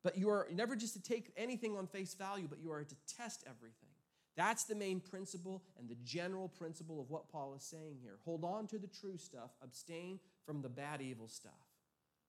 But 0.05 0.17
you 0.17 0.31
are 0.31 0.49
never 0.53 0.75
just 0.77 0.95
to 0.95 1.03
take 1.03 1.33
anything 1.37 1.77
on 1.77 1.87
face 1.87 2.15
value, 2.15 2.47
but 2.49 2.59
you 2.61 2.73
are 2.73 2.83
to 2.83 2.97
test 3.17 3.45
everything. 3.47 3.89
That's 4.37 4.65
the 4.65 4.75
main 4.75 5.01
principle 5.01 5.63
and 5.79 5.89
the 5.89 5.97
general 6.05 6.49
principle 6.49 7.01
of 7.01 7.11
what 7.11 7.29
Paul 7.29 7.55
is 7.55 7.63
saying 7.63 7.99
here. 8.03 8.19
Hold 8.25 8.45
on 8.45 8.67
to 8.69 8.79
the 8.79 8.87
true 8.87 9.19
stuff, 9.19 9.51
abstain 9.63 10.19
from 10.45 10.63
the 10.63 10.69
bad, 10.69 11.01
evil 11.01 11.29
stuff. 11.29 11.53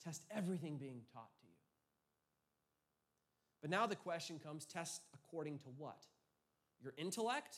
Test 0.03 0.23
everything 0.35 0.77
being 0.77 1.01
taught 1.13 1.35
to 1.39 1.45
you. 1.45 1.53
But 3.61 3.69
now 3.69 3.85
the 3.85 3.95
question 3.95 4.39
comes 4.39 4.65
test 4.65 5.01
according 5.13 5.59
to 5.59 5.69
what? 5.77 6.05
Your 6.81 6.93
intellect? 6.97 7.57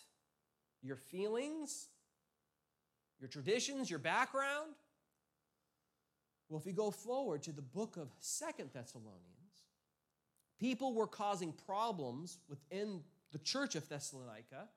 Your 0.84 0.98
feelings? 0.98 1.88
Your 3.20 3.28
traditions? 3.28 3.90
Your 3.90 4.00
background? 4.00 4.72
Well, 6.48 6.60
if 6.60 6.68
you 6.68 6.74
go 6.74 6.92
forward 6.92 7.42
to 7.44 7.52
the 7.52 7.64
book 7.64 7.98
of 7.98 8.10
Second 8.20 8.70
Thessalonians, 8.72 9.36
People 10.60 10.94
were 10.94 11.08
causing 11.08 11.52
problems 11.52 12.38
within 12.48 13.02
the 13.32 13.40
church 13.40 13.76
of 13.76 13.88
Thessalonica. 13.90 14.70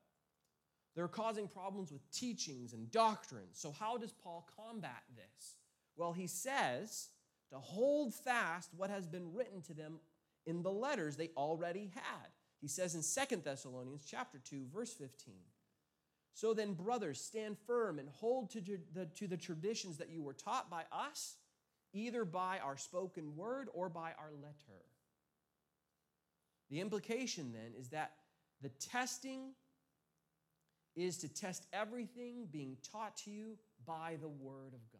They 0.96 1.02
were 1.02 1.08
causing 1.08 1.46
problems 1.46 1.92
with 1.92 2.10
teachings 2.10 2.72
and 2.72 2.90
doctrines. 2.90 3.58
So, 3.58 3.70
how 3.70 3.96
does 3.96 4.12
Paul 4.12 4.48
combat 4.56 5.02
this? 5.14 5.54
Well, 5.98 6.12
he 6.12 6.28
says 6.28 7.08
to 7.50 7.58
hold 7.58 8.14
fast 8.14 8.70
what 8.74 8.88
has 8.88 9.06
been 9.06 9.34
written 9.34 9.60
to 9.62 9.74
them 9.74 9.98
in 10.46 10.62
the 10.62 10.72
letters 10.72 11.16
they 11.16 11.30
already 11.36 11.90
had. 11.94 12.28
He 12.60 12.68
says 12.68 12.94
in 12.94 13.02
Second 13.02 13.44
Thessalonians 13.44 14.06
chapter 14.06 14.40
2 14.42 14.66
verse 14.72 14.94
15. 14.94 15.34
So 16.32 16.54
then 16.54 16.72
brothers 16.74 17.20
stand 17.20 17.58
firm 17.66 17.98
and 17.98 18.08
hold 18.08 18.50
to 18.52 18.60
the, 18.94 19.06
to 19.06 19.26
the 19.26 19.36
traditions 19.36 19.98
that 19.98 20.08
you 20.08 20.22
were 20.22 20.34
taught 20.34 20.70
by 20.70 20.84
us 20.92 21.36
either 21.92 22.24
by 22.24 22.58
our 22.58 22.76
spoken 22.76 23.34
word 23.34 23.68
or 23.72 23.88
by 23.88 24.12
our 24.18 24.30
letter. 24.40 24.84
The 26.70 26.80
implication 26.80 27.52
then 27.52 27.72
is 27.78 27.88
that 27.88 28.12
the 28.62 28.68
testing 28.68 29.52
is 30.94 31.18
to 31.18 31.28
test 31.28 31.66
everything 31.72 32.46
being 32.50 32.76
taught 32.92 33.16
to 33.18 33.30
you 33.30 33.56
by 33.86 34.16
the 34.20 34.28
Word 34.28 34.74
of 34.74 34.92
God. 34.92 34.97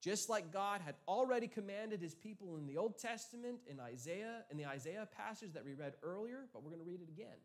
Just 0.00 0.28
like 0.28 0.52
God 0.52 0.80
had 0.80 0.94
already 1.08 1.48
commanded 1.48 2.00
his 2.00 2.14
people 2.14 2.56
in 2.56 2.66
the 2.66 2.76
Old 2.76 2.98
Testament, 2.98 3.58
in 3.66 3.80
Isaiah, 3.80 4.44
in 4.50 4.56
the 4.56 4.66
Isaiah 4.66 5.08
passage 5.16 5.52
that 5.54 5.64
we 5.64 5.74
read 5.74 5.94
earlier, 6.02 6.46
but 6.52 6.62
we're 6.62 6.70
going 6.70 6.82
to 6.82 6.88
read 6.88 7.00
it 7.02 7.08
again. 7.08 7.36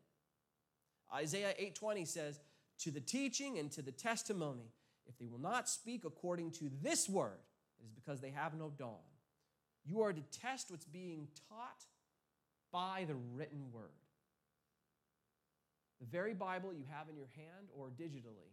Isaiah 1.12 1.54
8:20 1.58 2.04
says, 2.04 2.40
"To 2.78 2.90
the 2.90 3.00
teaching 3.00 3.58
and 3.58 3.72
to 3.72 3.82
the 3.82 3.92
testimony, 3.92 4.72
if 5.06 5.18
they 5.18 5.26
will 5.26 5.38
not 5.38 5.68
speak 5.68 6.04
according 6.04 6.52
to 6.52 6.70
this 6.80 7.08
word, 7.08 7.40
it 7.80 7.84
is 7.84 7.92
because 7.92 8.20
they 8.20 8.30
have 8.30 8.54
no 8.54 8.70
dawn. 8.70 9.02
You 9.84 10.02
are 10.02 10.12
to 10.12 10.22
test 10.22 10.70
what's 10.70 10.86
being 10.86 11.28
taught 11.48 11.84
by 12.72 13.04
the 13.04 13.14
written 13.14 13.70
word. 13.70 13.90
The 16.00 16.06
very 16.06 16.34
Bible 16.34 16.72
you 16.72 16.84
have 16.90 17.08
in 17.08 17.16
your 17.16 17.28
hand 17.36 17.68
or 17.74 17.90
digitally 17.90 18.50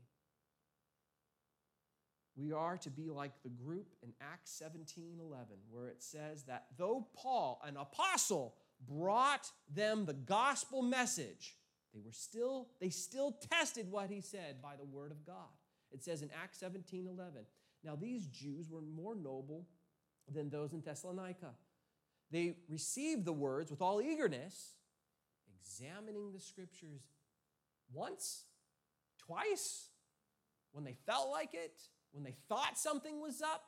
we 2.35 2.53
are 2.53 2.77
to 2.77 2.89
be 2.89 3.09
like 3.09 3.31
the 3.43 3.49
group 3.49 3.87
in 4.03 4.13
Acts 4.21 4.51
17 4.51 5.19
11, 5.19 5.47
where 5.69 5.87
it 5.87 6.01
says 6.01 6.43
that 6.43 6.67
though 6.77 7.07
Paul, 7.15 7.61
an 7.65 7.77
apostle, 7.77 8.55
brought 8.87 9.51
them 9.73 10.05
the 10.05 10.13
gospel 10.13 10.81
message, 10.81 11.57
they 11.93 11.99
were 11.99 12.13
still, 12.13 12.69
they 12.79 12.89
still 12.89 13.37
tested 13.51 13.91
what 13.91 14.09
he 14.09 14.21
said 14.21 14.61
by 14.61 14.75
the 14.77 14.85
word 14.85 15.11
of 15.11 15.25
God. 15.25 15.49
It 15.91 16.03
says 16.03 16.21
in 16.21 16.29
Acts 16.41 16.59
17 16.59 17.07
11, 17.07 17.43
now 17.83 17.95
these 17.95 18.27
Jews 18.27 18.69
were 18.69 18.81
more 18.81 19.15
noble 19.15 19.67
than 20.31 20.49
those 20.49 20.73
in 20.73 20.81
Thessalonica. 20.81 21.51
They 22.31 22.55
received 22.69 23.25
the 23.25 23.33
words 23.33 23.71
with 23.71 23.81
all 23.81 24.01
eagerness, 24.01 24.75
examining 25.59 26.31
the 26.31 26.39
scriptures 26.39 27.01
once, 27.91 28.45
twice, 29.17 29.89
when 30.71 30.85
they 30.85 30.95
felt 31.05 31.29
like 31.29 31.53
it, 31.53 31.81
when 32.11 32.23
they 32.23 32.35
thought 32.49 32.77
something 32.77 33.21
was 33.21 33.41
up. 33.41 33.63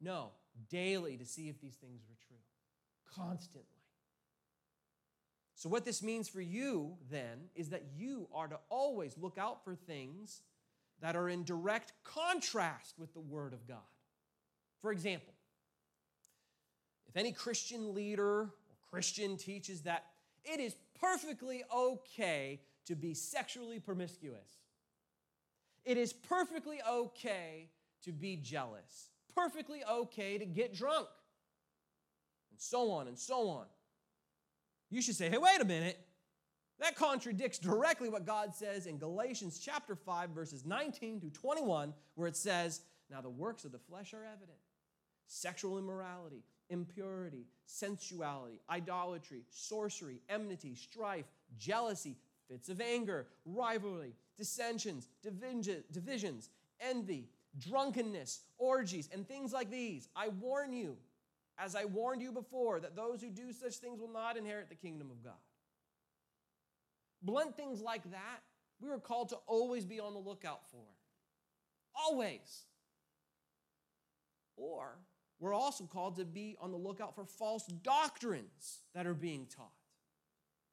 No, 0.00 0.30
daily 0.70 1.16
to 1.16 1.24
see 1.24 1.48
if 1.48 1.60
these 1.60 1.76
things 1.76 2.02
were 2.08 2.16
true, 2.26 2.36
constantly. 3.24 3.64
So, 5.54 5.68
what 5.68 5.84
this 5.84 6.02
means 6.02 6.28
for 6.28 6.40
you 6.40 6.96
then 7.10 7.48
is 7.56 7.70
that 7.70 7.82
you 7.96 8.28
are 8.32 8.46
to 8.46 8.58
always 8.70 9.18
look 9.18 9.38
out 9.38 9.64
for 9.64 9.74
things 9.74 10.42
that 11.00 11.16
are 11.16 11.28
in 11.28 11.44
direct 11.44 11.92
contrast 12.04 12.94
with 12.96 13.12
the 13.12 13.20
Word 13.20 13.52
of 13.52 13.66
God. 13.66 13.78
For 14.80 14.92
example, 14.92 15.34
if 17.08 17.16
any 17.16 17.32
Christian 17.32 17.94
leader 17.94 18.42
or 18.42 18.50
Christian 18.88 19.36
teaches 19.36 19.82
that 19.82 20.04
it 20.44 20.60
is 20.60 20.76
perfectly 21.00 21.64
okay 21.74 22.60
to 22.86 22.94
be 22.94 23.14
sexually 23.14 23.80
promiscuous, 23.80 24.58
it 25.84 25.96
is 25.96 26.12
perfectly 26.12 26.78
okay 26.88 27.70
to 28.02 28.12
be 28.12 28.36
jealous, 28.36 29.10
perfectly 29.34 29.80
okay 29.90 30.38
to 30.38 30.46
get 30.46 30.74
drunk, 30.74 31.08
and 32.50 32.60
so 32.60 32.90
on 32.90 33.08
and 33.08 33.18
so 33.18 33.48
on. 33.48 33.66
You 34.90 35.02
should 35.02 35.16
say, 35.16 35.28
hey, 35.28 35.38
wait 35.38 35.60
a 35.60 35.64
minute. 35.64 35.98
That 36.80 36.94
contradicts 36.94 37.58
directly 37.58 38.08
what 38.08 38.24
God 38.24 38.54
says 38.54 38.86
in 38.86 38.98
Galatians 38.98 39.58
chapter 39.58 39.96
5, 39.96 40.30
verses 40.30 40.64
19 40.64 41.20
to 41.20 41.30
21, 41.30 41.92
where 42.14 42.28
it 42.28 42.36
says, 42.36 42.82
Now 43.10 43.20
the 43.20 43.28
works 43.28 43.64
of 43.64 43.72
the 43.72 43.78
flesh 43.78 44.14
are 44.14 44.24
evident 44.24 44.58
sexual 45.30 45.78
immorality, 45.78 46.42
impurity, 46.70 47.46
sensuality, 47.66 48.60
idolatry, 48.70 49.42
sorcery, 49.50 50.20
enmity, 50.28 50.74
strife, 50.74 51.26
jealousy, 51.58 52.16
fits 52.48 52.68
of 52.68 52.80
anger, 52.80 53.26
rivalry, 53.44 54.14
dissensions, 54.38 55.08
divisions, 55.22 56.50
envy, 56.80 57.28
drunkenness, 57.58 58.40
orgies, 58.56 59.08
and 59.12 59.26
things 59.26 59.52
like 59.52 59.70
these. 59.70 60.08
I 60.14 60.28
warn 60.28 60.72
you, 60.72 60.96
as 61.58 61.74
I 61.74 61.84
warned 61.84 62.22
you 62.22 62.32
before, 62.32 62.80
that 62.80 62.94
those 62.94 63.20
who 63.20 63.30
do 63.30 63.52
such 63.52 63.76
things 63.76 64.00
will 64.00 64.12
not 64.12 64.36
inherit 64.36 64.68
the 64.68 64.76
kingdom 64.76 65.10
of 65.10 65.22
God. 65.22 65.32
Blunt 67.22 67.56
things 67.56 67.80
like 67.80 68.08
that, 68.12 68.42
we 68.80 68.90
are 68.90 68.98
called 68.98 69.30
to 69.30 69.36
always 69.46 69.84
be 69.84 69.98
on 69.98 70.12
the 70.12 70.20
lookout 70.20 70.60
for. 70.70 70.84
Always. 71.94 72.64
Or 74.56 74.98
we're 75.40 75.54
also 75.54 75.84
called 75.84 76.16
to 76.16 76.24
be 76.24 76.56
on 76.60 76.70
the 76.70 76.76
lookout 76.76 77.16
for 77.16 77.24
false 77.24 77.66
doctrines 77.66 78.82
that 78.94 79.06
are 79.06 79.14
being 79.14 79.46
taught. 79.46 79.72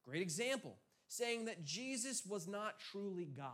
Great 0.07 0.21
example 0.21 0.77
saying 1.07 1.45
that 1.45 1.63
Jesus 1.63 2.25
was 2.25 2.47
not 2.47 2.79
truly 2.91 3.25
God, 3.25 3.51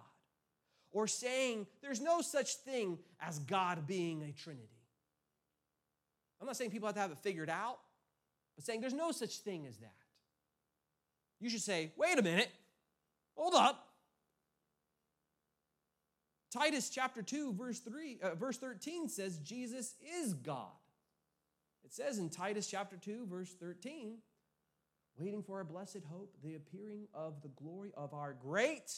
or 0.92 1.08
saying 1.08 1.68
there's 1.82 2.02
no 2.02 2.22
such 2.22 2.56
thing 2.56 2.98
as 3.20 3.40
God 3.40 3.88
being 3.88 4.24
a 4.24 4.32
Trinity. 4.32 4.68
I'm 6.40 6.48
not 6.48 6.58
saying 6.58 6.72
people 6.72 6.88
have 6.88 6.96
to 6.96 7.02
have 7.02 7.12
it 7.12 7.20
figured 7.20 7.50
out, 7.50 7.80
but 8.56 8.66
saying 8.66 8.82
there's 8.82 8.94
no 8.94 9.12
such 9.12 9.38
thing 9.38 9.68
as 9.68 9.78
that. 9.78 9.94
You 11.40 11.50
should 11.50 11.62
say, 11.62 11.92
wait 11.98 12.18
a 12.18 12.22
minute, 12.22 12.50
hold 13.36 13.54
up. 13.56 13.88
Titus 16.52 16.90
chapter 16.90 17.22
2, 17.22 17.54
verse 17.54 17.80
3, 17.80 18.20
uh, 18.22 18.36
verse 18.36 18.58
13 18.58 19.08
says 19.08 19.38
Jesus 19.38 19.96
is 20.22 20.34
God. 20.34 20.68
It 21.86 21.94
says 21.94 22.20
in 22.20 22.30
Titus 22.30 22.68
chapter 22.68 22.98
2, 22.98 23.26
verse 23.28 23.54
13, 23.60 24.18
waiting 25.18 25.44
for 25.44 25.58
our 25.58 25.64
blessed 25.64 26.02
hope, 26.10 26.36
the 26.44 26.56
appearing 26.56 27.08
of 27.14 27.42
the 27.42 27.50
glory 27.50 27.92
of 27.96 28.14
our 28.14 28.34
great 28.34 28.92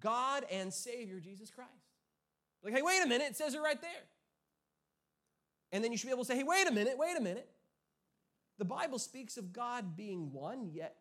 God 0.00 0.44
and 0.50 0.72
Savior, 0.72 1.20
Jesus 1.20 1.50
Christ. 1.50 1.70
Like, 2.62 2.74
hey, 2.74 2.82
wait 2.82 3.02
a 3.02 3.06
minute, 3.06 3.28
it 3.30 3.36
says 3.36 3.54
it 3.54 3.60
right 3.60 3.80
there. 3.80 3.90
And 5.72 5.82
then 5.82 5.92
you 5.92 5.98
should 5.98 6.06
be 6.06 6.12
able 6.12 6.24
to 6.24 6.28
say, 6.28 6.36
hey, 6.36 6.44
wait 6.44 6.66
a 6.66 6.72
minute, 6.72 6.94
wait 6.96 7.16
a 7.16 7.20
minute. 7.20 7.48
The 8.58 8.64
Bible 8.64 8.98
speaks 8.98 9.36
of 9.36 9.52
God 9.52 9.96
being 9.96 10.32
one, 10.32 10.70
yet 10.72 10.96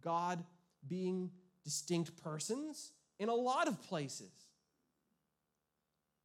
God 0.00 0.44
being 0.86 1.30
distinct 1.64 2.16
persons 2.22 2.92
in 3.18 3.28
a 3.28 3.34
lot 3.34 3.68
of 3.68 3.80
places. 3.82 4.32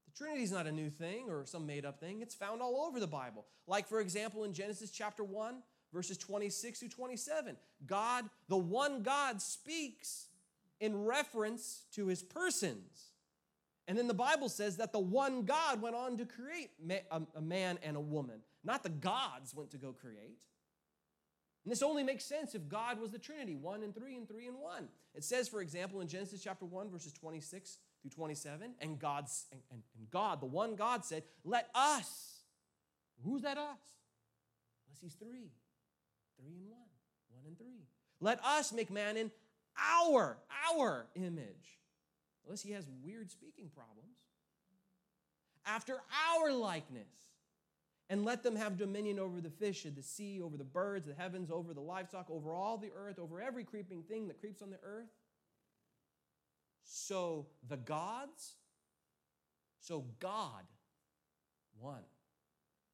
The 0.07 0.17
Trinity 0.17 0.43
is 0.43 0.51
not 0.51 0.67
a 0.67 0.71
new 0.71 0.89
thing 0.89 1.29
or 1.29 1.45
some 1.45 1.65
made 1.65 1.85
up 1.85 1.99
thing, 1.99 2.21
it's 2.21 2.35
found 2.35 2.61
all 2.61 2.85
over 2.87 2.99
the 2.99 3.07
Bible. 3.07 3.45
Like, 3.67 3.87
for 3.87 3.99
example, 3.99 4.43
in 4.43 4.53
Genesis 4.53 4.91
chapter 4.91 5.23
1, 5.23 5.61
verses 5.93 6.17
26 6.17 6.79
through 6.79 6.89
27. 6.89 7.57
God, 7.85 8.29
the 8.47 8.57
one 8.57 9.03
God, 9.03 9.41
speaks 9.41 10.27
in 10.79 11.05
reference 11.05 11.83
to 11.93 12.07
his 12.07 12.23
persons. 12.23 13.11
And 13.87 13.97
then 13.97 14.07
the 14.07 14.13
Bible 14.13 14.49
says 14.49 14.77
that 14.77 14.93
the 14.93 14.99
one 14.99 15.43
God 15.43 15.81
went 15.81 15.95
on 15.95 16.17
to 16.17 16.25
create 16.25 16.71
a 17.35 17.41
man 17.41 17.77
and 17.83 17.97
a 17.97 18.01
woman, 18.01 18.39
not 18.63 18.83
the 18.83 18.89
gods 18.89 19.53
went 19.53 19.71
to 19.71 19.77
go 19.77 19.91
create. 19.91 20.41
And 21.63 21.71
this 21.71 21.83
only 21.83 22.03
makes 22.03 22.25
sense 22.25 22.55
if 22.55 22.67
God 22.67 22.99
was 22.99 23.11
the 23.11 23.19
Trinity, 23.19 23.55
one 23.55 23.83
and 23.83 23.93
three 23.93 24.15
and 24.15 24.27
three 24.27 24.47
and 24.47 24.57
one. 24.57 24.87
It 25.13 25.23
says, 25.23 25.47
for 25.47 25.61
example, 25.61 26.01
in 26.01 26.07
Genesis 26.07 26.41
chapter 26.43 26.65
1, 26.65 26.89
verses 26.89 27.13
26 27.13 27.77
through 28.01 28.11
27, 28.11 28.73
and 28.79 28.97
God's 28.97 29.45
and, 29.51 29.61
and, 29.69 29.81
and 29.97 30.09
God, 30.09 30.41
the 30.41 30.47
one 30.47 30.75
God 30.75 31.05
said, 31.05 31.23
Let 31.43 31.69
us. 31.75 32.39
Who's 33.23 33.43
that 33.43 33.57
us? 33.57 33.77
Unless 34.87 35.01
he's 35.01 35.13
three. 35.13 35.51
Three 36.41 36.57
and 36.57 36.69
one, 36.69 36.89
one 37.29 37.43
and 37.45 37.57
three. 37.57 37.85
Let 38.19 38.43
us 38.43 38.73
make 38.73 38.89
man 38.89 39.17
in 39.17 39.31
our, 39.77 40.37
our 40.75 41.07
image. 41.15 41.79
Unless 42.45 42.63
he 42.63 42.71
has 42.71 42.85
weird 43.03 43.31
speaking 43.31 43.69
problems. 43.73 44.17
After 45.65 46.01
our 46.33 46.51
likeness. 46.51 47.07
And 48.09 48.25
let 48.25 48.43
them 48.43 48.57
have 48.57 48.77
dominion 48.77 49.19
over 49.19 49.39
the 49.39 49.49
fish 49.49 49.85
of 49.85 49.95
the 49.95 50.03
sea, 50.03 50.41
over 50.41 50.57
the 50.57 50.65
birds, 50.65 51.07
the 51.07 51.13
heavens, 51.13 51.49
over 51.49 51.73
the 51.73 51.79
livestock, 51.79 52.29
over 52.29 52.53
all 52.53 52.77
the 52.77 52.91
earth, 52.93 53.17
over 53.19 53.41
every 53.41 53.63
creeping 53.63 54.03
thing 54.03 54.27
that 54.27 54.41
creeps 54.41 54.61
on 54.61 54.69
the 54.69 54.79
earth. 54.83 55.07
So 56.83 57.47
the 57.69 57.77
gods, 57.77 58.55
so 59.79 60.03
God, 60.19 60.63
one, 61.79 62.03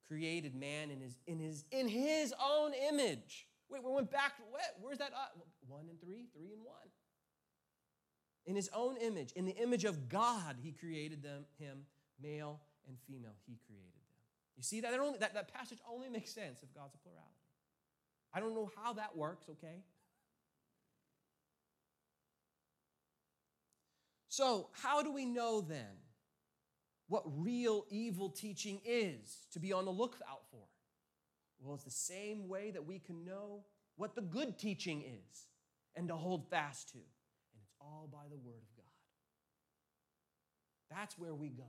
created 0.07 0.55
man 0.55 0.89
in 0.89 1.01
his, 1.01 1.17
in 1.27 1.39
his, 1.39 1.65
in 1.71 1.87
his 1.87 2.33
own 2.41 2.71
image. 2.89 3.47
Wait, 3.69 3.83
we 3.83 3.91
went 3.91 4.11
back. 4.11 4.37
To 4.37 4.43
what? 4.49 4.61
Where's 4.81 4.97
that? 4.99 5.11
Uh, 5.13 5.39
one 5.67 5.87
and 5.89 5.99
three, 5.99 6.25
three 6.33 6.53
and 6.53 6.63
one. 6.63 6.87
In 8.45 8.55
his 8.55 8.69
own 8.73 8.95
image, 8.97 9.33
in 9.33 9.45
the 9.45 9.55
image 9.57 9.83
of 9.83 10.07
God, 10.07 10.55
he 10.61 10.71
created 10.71 11.21
them, 11.21 11.45
him, 11.59 11.79
male 12.21 12.61
and 12.87 12.97
female, 13.05 13.35
he 13.45 13.57
created 13.67 13.91
them. 13.91 13.97
You 14.55 14.63
see 14.63 14.81
that? 14.81 14.91
That, 14.91 14.99
only, 14.99 15.19
that, 15.19 15.33
that 15.33 15.53
passage 15.53 15.79
only 15.89 16.09
makes 16.09 16.31
sense 16.31 16.63
if 16.63 16.73
God's 16.73 16.95
a 16.95 16.97
plurality. 16.99 17.33
I 18.33 18.39
don't 18.39 18.55
know 18.55 18.71
how 18.81 18.93
that 18.93 19.15
works, 19.15 19.47
okay? 19.49 19.83
So, 24.29 24.69
how 24.71 25.01
do 25.01 25.11
we 25.11 25.25
know 25.25 25.61
then 25.61 25.97
what 27.07 27.23
real 27.25 27.85
evil 27.89 28.29
teaching 28.29 28.81
is 28.85 29.47
to 29.53 29.59
be 29.59 29.71
on 29.71 29.85
the 29.85 29.91
lookout 29.91 30.41
for. 30.51 30.65
Well, 31.59 31.75
it's 31.75 31.83
the 31.83 31.91
same 31.91 32.47
way 32.47 32.71
that 32.71 32.85
we 32.85 32.99
can 32.99 33.25
know 33.25 33.63
what 33.95 34.15
the 34.15 34.21
good 34.21 34.59
teaching 34.59 35.01
is 35.01 35.47
and 35.95 36.07
to 36.09 36.15
hold 36.15 36.49
fast 36.49 36.89
to. 36.89 36.97
And 36.97 37.61
it's 37.63 37.73
all 37.79 38.09
by 38.11 38.27
the 38.29 38.37
Word 38.37 38.61
of 38.61 38.75
God. 38.75 38.85
That's 40.89 41.17
where 41.17 41.33
we 41.33 41.49
go. 41.49 41.63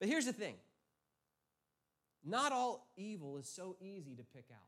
But 0.00 0.08
here's 0.08 0.26
the 0.26 0.32
thing 0.32 0.54
not 2.24 2.52
all 2.52 2.88
evil 2.96 3.36
is 3.36 3.48
so 3.48 3.76
easy 3.80 4.14
to 4.16 4.22
pick 4.22 4.46
out. 4.52 4.58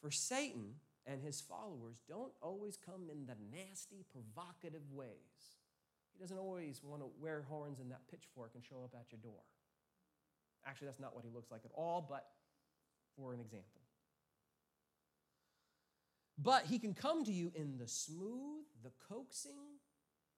For 0.00 0.10
Satan 0.10 0.74
and 1.06 1.22
his 1.22 1.40
followers 1.40 2.02
don't 2.08 2.32
always 2.42 2.76
come 2.76 3.08
in 3.10 3.26
the 3.26 3.36
nasty, 3.50 4.04
provocative 4.12 4.92
ways 4.92 5.57
he 6.18 6.24
doesn't 6.24 6.38
always 6.38 6.80
want 6.82 7.00
to 7.00 7.08
wear 7.20 7.44
horns 7.48 7.78
and 7.78 7.92
that 7.92 8.00
pitchfork 8.10 8.50
and 8.56 8.64
show 8.64 8.82
up 8.82 8.90
at 8.98 9.06
your 9.12 9.20
door. 9.22 9.40
Actually, 10.66 10.88
that's 10.88 10.98
not 10.98 11.14
what 11.14 11.24
he 11.24 11.30
looks 11.32 11.52
like 11.52 11.60
at 11.64 11.70
all, 11.74 12.04
but 12.08 12.26
for 13.16 13.32
an 13.32 13.40
example. 13.40 13.82
But 16.36 16.64
he 16.64 16.80
can 16.80 16.92
come 16.92 17.24
to 17.24 17.32
you 17.32 17.52
in 17.54 17.78
the 17.78 17.86
smooth, 17.86 18.64
the 18.82 18.90
coaxing, 19.08 19.78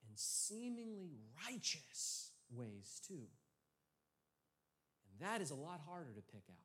and 0.07 0.19
seemingly 0.19 1.13
righteous 1.49 2.33
ways 2.51 3.01
too. 3.07 3.27
And 5.07 5.29
that 5.29 5.41
is 5.41 5.51
a 5.51 5.55
lot 5.55 5.81
harder 5.87 6.13
to 6.15 6.23
pick 6.33 6.45
out. 6.51 6.57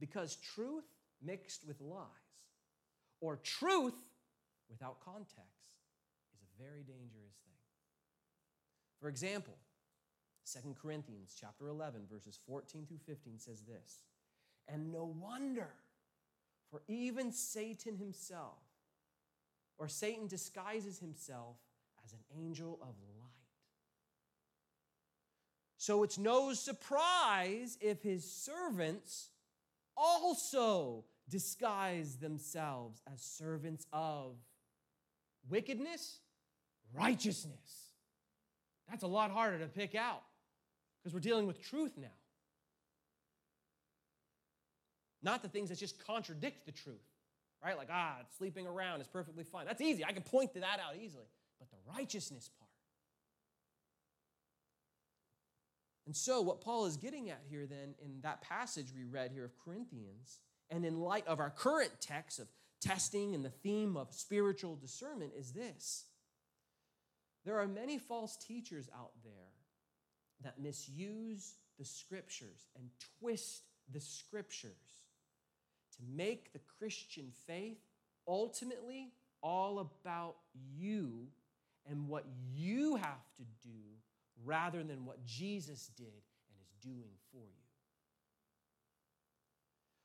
Because 0.00 0.36
truth 0.36 0.84
mixed 1.22 1.66
with 1.66 1.80
lies, 1.80 2.06
or 3.20 3.36
truth 3.36 3.94
without 4.68 4.98
context, 5.04 5.36
is 6.34 6.40
a 6.42 6.62
very 6.62 6.82
dangerous 6.82 7.36
thing. 7.44 7.57
For 9.00 9.08
example, 9.08 9.56
2 10.52 10.74
Corinthians 10.80 11.36
chapter 11.38 11.68
11 11.68 12.02
verses 12.10 12.38
14 12.46 12.86
through 12.86 12.98
15 13.06 13.38
says 13.38 13.62
this, 13.62 14.02
and 14.66 14.92
no 14.92 15.04
wonder 15.04 15.68
for 16.70 16.82
even 16.88 17.32
Satan 17.32 17.96
himself 17.96 18.58
or 19.78 19.88
Satan 19.88 20.26
disguises 20.26 20.98
himself 20.98 21.56
as 22.04 22.12
an 22.12 22.18
angel 22.36 22.78
of 22.82 22.94
light. 23.18 23.28
So 25.76 26.02
it's 26.02 26.18
no 26.18 26.52
surprise 26.52 27.78
if 27.80 28.02
his 28.02 28.30
servants 28.30 29.30
also 29.96 31.04
disguise 31.28 32.16
themselves 32.16 33.00
as 33.12 33.20
servants 33.20 33.86
of 33.92 34.36
wickedness, 35.48 36.18
righteousness. 36.92 37.87
That's 38.88 39.02
a 39.02 39.08
lot 39.08 39.30
harder 39.30 39.58
to 39.58 39.66
pick 39.66 39.94
out 39.94 40.22
because 41.02 41.14
we're 41.14 41.20
dealing 41.20 41.46
with 41.46 41.62
truth 41.62 41.92
now. 41.96 42.08
Not 45.22 45.42
the 45.42 45.48
things 45.48 45.68
that 45.68 45.78
just 45.78 46.04
contradict 46.06 46.64
the 46.64 46.72
truth, 46.72 46.96
right? 47.62 47.76
Like, 47.76 47.88
ah, 47.92 48.16
sleeping 48.38 48.66
around 48.66 49.00
is 49.00 49.08
perfectly 49.08 49.44
fine. 49.44 49.66
That's 49.66 49.80
easy. 49.80 50.04
I 50.04 50.12
can 50.12 50.22
point 50.22 50.54
to 50.54 50.60
that 50.60 50.78
out 50.80 50.96
easily. 50.96 51.26
But 51.58 51.70
the 51.70 51.76
righteousness 51.92 52.50
part. 52.58 52.70
And 56.06 56.16
so, 56.16 56.40
what 56.40 56.62
Paul 56.62 56.86
is 56.86 56.96
getting 56.96 57.28
at 57.28 57.42
here, 57.50 57.66
then, 57.66 57.94
in 58.02 58.20
that 58.22 58.40
passage 58.40 58.94
we 58.96 59.04
read 59.04 59.30
here 59.30 59.44
of 59.44 59.52
Corinthians, 59.62 60.38
and 60.70 60.86
in 60.86 61.00
light 61.00 61.26
of 61.26 61.40
our 61.40 61.50
current 61.50 61.90
text 62.00 62.38
of 62.38 62.48
testing 62.80 63.34
and 63.34 63.44
the 63.44 63.50
theme 63.50 63.96
of 63.96 64.14
spiritual 64.14 64.76
discernment, 64.76 65.32
is 65.36 65.52
this 65.52 66.04
there 67.48 67.58
are 67.58 67.66
many 67.66 67.96
false 67.96 68.36
teachers 68.36 68.90
out 68.94 69.12
there 69.24 69.32
that 70.44 70.60
misuse 70.60 71.54
the 71.78 71.84
scriptures 71.84 72.66
and 72.76 72.90
twist 73.18 73.62
the 73.90 74.00
scriptures 74.00 74.98
to 75.96 76.02
make 76.14 76.52
the 76.52 76.60
Christian 76.78 77.32
faith 77.46 77.78
ultimately 78.26 79.12
all 79.42 79.78
about 79.78 80.36
you 80.76 81.28
and 81.88 82.06
what 82.06 82.26
you 82.54 82.96
have 82.96 83.24
to 83.38 83.42
do 83.62 83.80
rather 84.44 84.82
than 84.82 85.06
what 85.06 85.24
Jesus 85.24 85.88
did 85.96 86.04
and 86.04 86.60
is 86.60 86.74
doing 86.82 87.14
for 87.32 87.38
you. 87.38 87.64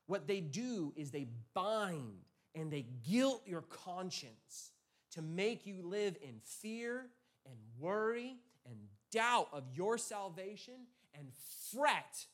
What 0.06 0.26
they 0.26 0.40
do 0.40 0.94
is 0.96 1.10
they 1.10 1.28
bind 1.52 2.24
and 2.54 2.72
they 2.72 2.86
guilt 3.06 3.42
your 3.44 3.62
conscience 3.62 4.70
to 5.10 5.20
make 5.20 5.66
you 5.66 5.82
live 5.82 6.16
in 6.22 6.40
fear 6.42 7.10
and 7.46 7.56
worry 7.78 8.36
and 8.66 8.76
doubt 9.10 9.48
of 9.52 9.64
your 9.74 9.98
salvation 9.98 10.74
and 11.18 11.28
fret 11.72 12.26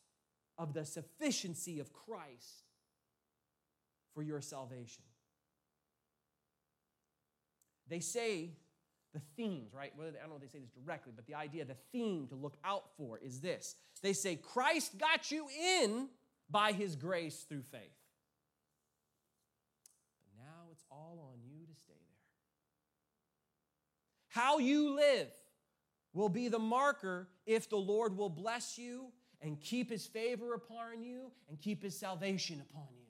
of 0.59 0.73
the 0.75 0.85
sufficiency 0.85 1.81
of 1.81 1.93
Christ 1.93 2.65
for 4.15 4.23
your 4.23 4.41
salvation. 4.41 5.05
They 7.89 8.01
say 8.01 8.51
the 9.13 9.21
themes, 9.37 9.75
right? 9.75 9.93
I 9.99 10.21
don't 10.21 10.31
know 10.31 10.37
if 10.37 10.43
they 10.43 10.49
say 10.49 10.61
this 10.61 10.71
directly, 10.71 11.13
but 11.15 11.27
the 11.27 11.35
idea, 11.35 11.65
the 11.65 11.77
theme 11.93 12.29
to 12.29 12.37
look 12.37 12.57
out 12.65 12.85
for 12.97 13.19
is 13.19 13.41
this. 13.41 13.75
They 14.03 14.13
say, 14.13 14.37
Christ 14.37 14.97
got 14.99 15.31
you 15.31 15.49
in 15.83 16.09
by 16.49 16.73
his 16.73 16.95
grace 16.95 17.45
through 17.49 17.63
faith. 17.63 17.81
But 20.19 20.45
now 20.45 20.69
it's 20.71 20.85
all 20.91 21.33
on 21.33 21.41
you 21.43 21.67
to 21.67 21.81
stay 21.81 21.95
there. 21.95 22.07
How 24.31 24.59
you 24.59 24.97
live 24.97 25.29
will 26.13 26.29
be 26.29 26.49
the 26.49 26.59
marker 26.59 27.29
if 27.47 27.69
the 27.69 27.77
Lord 27.77 28.17
will 28.17 28.31
bless 28.31 28.79
you 28.79 29.13
and 29.41 29.61
keep 29.61 29.91
his 29.91 30.07
favor 30.07 30.55
upon 30.55 31.03
you 31.03 31.31
and 31.49 31.61
keep 31.61 31.83
his 31.83 31.99
salvation 31.99 32.61
upon 32.61 32.89
you 32.95 33.01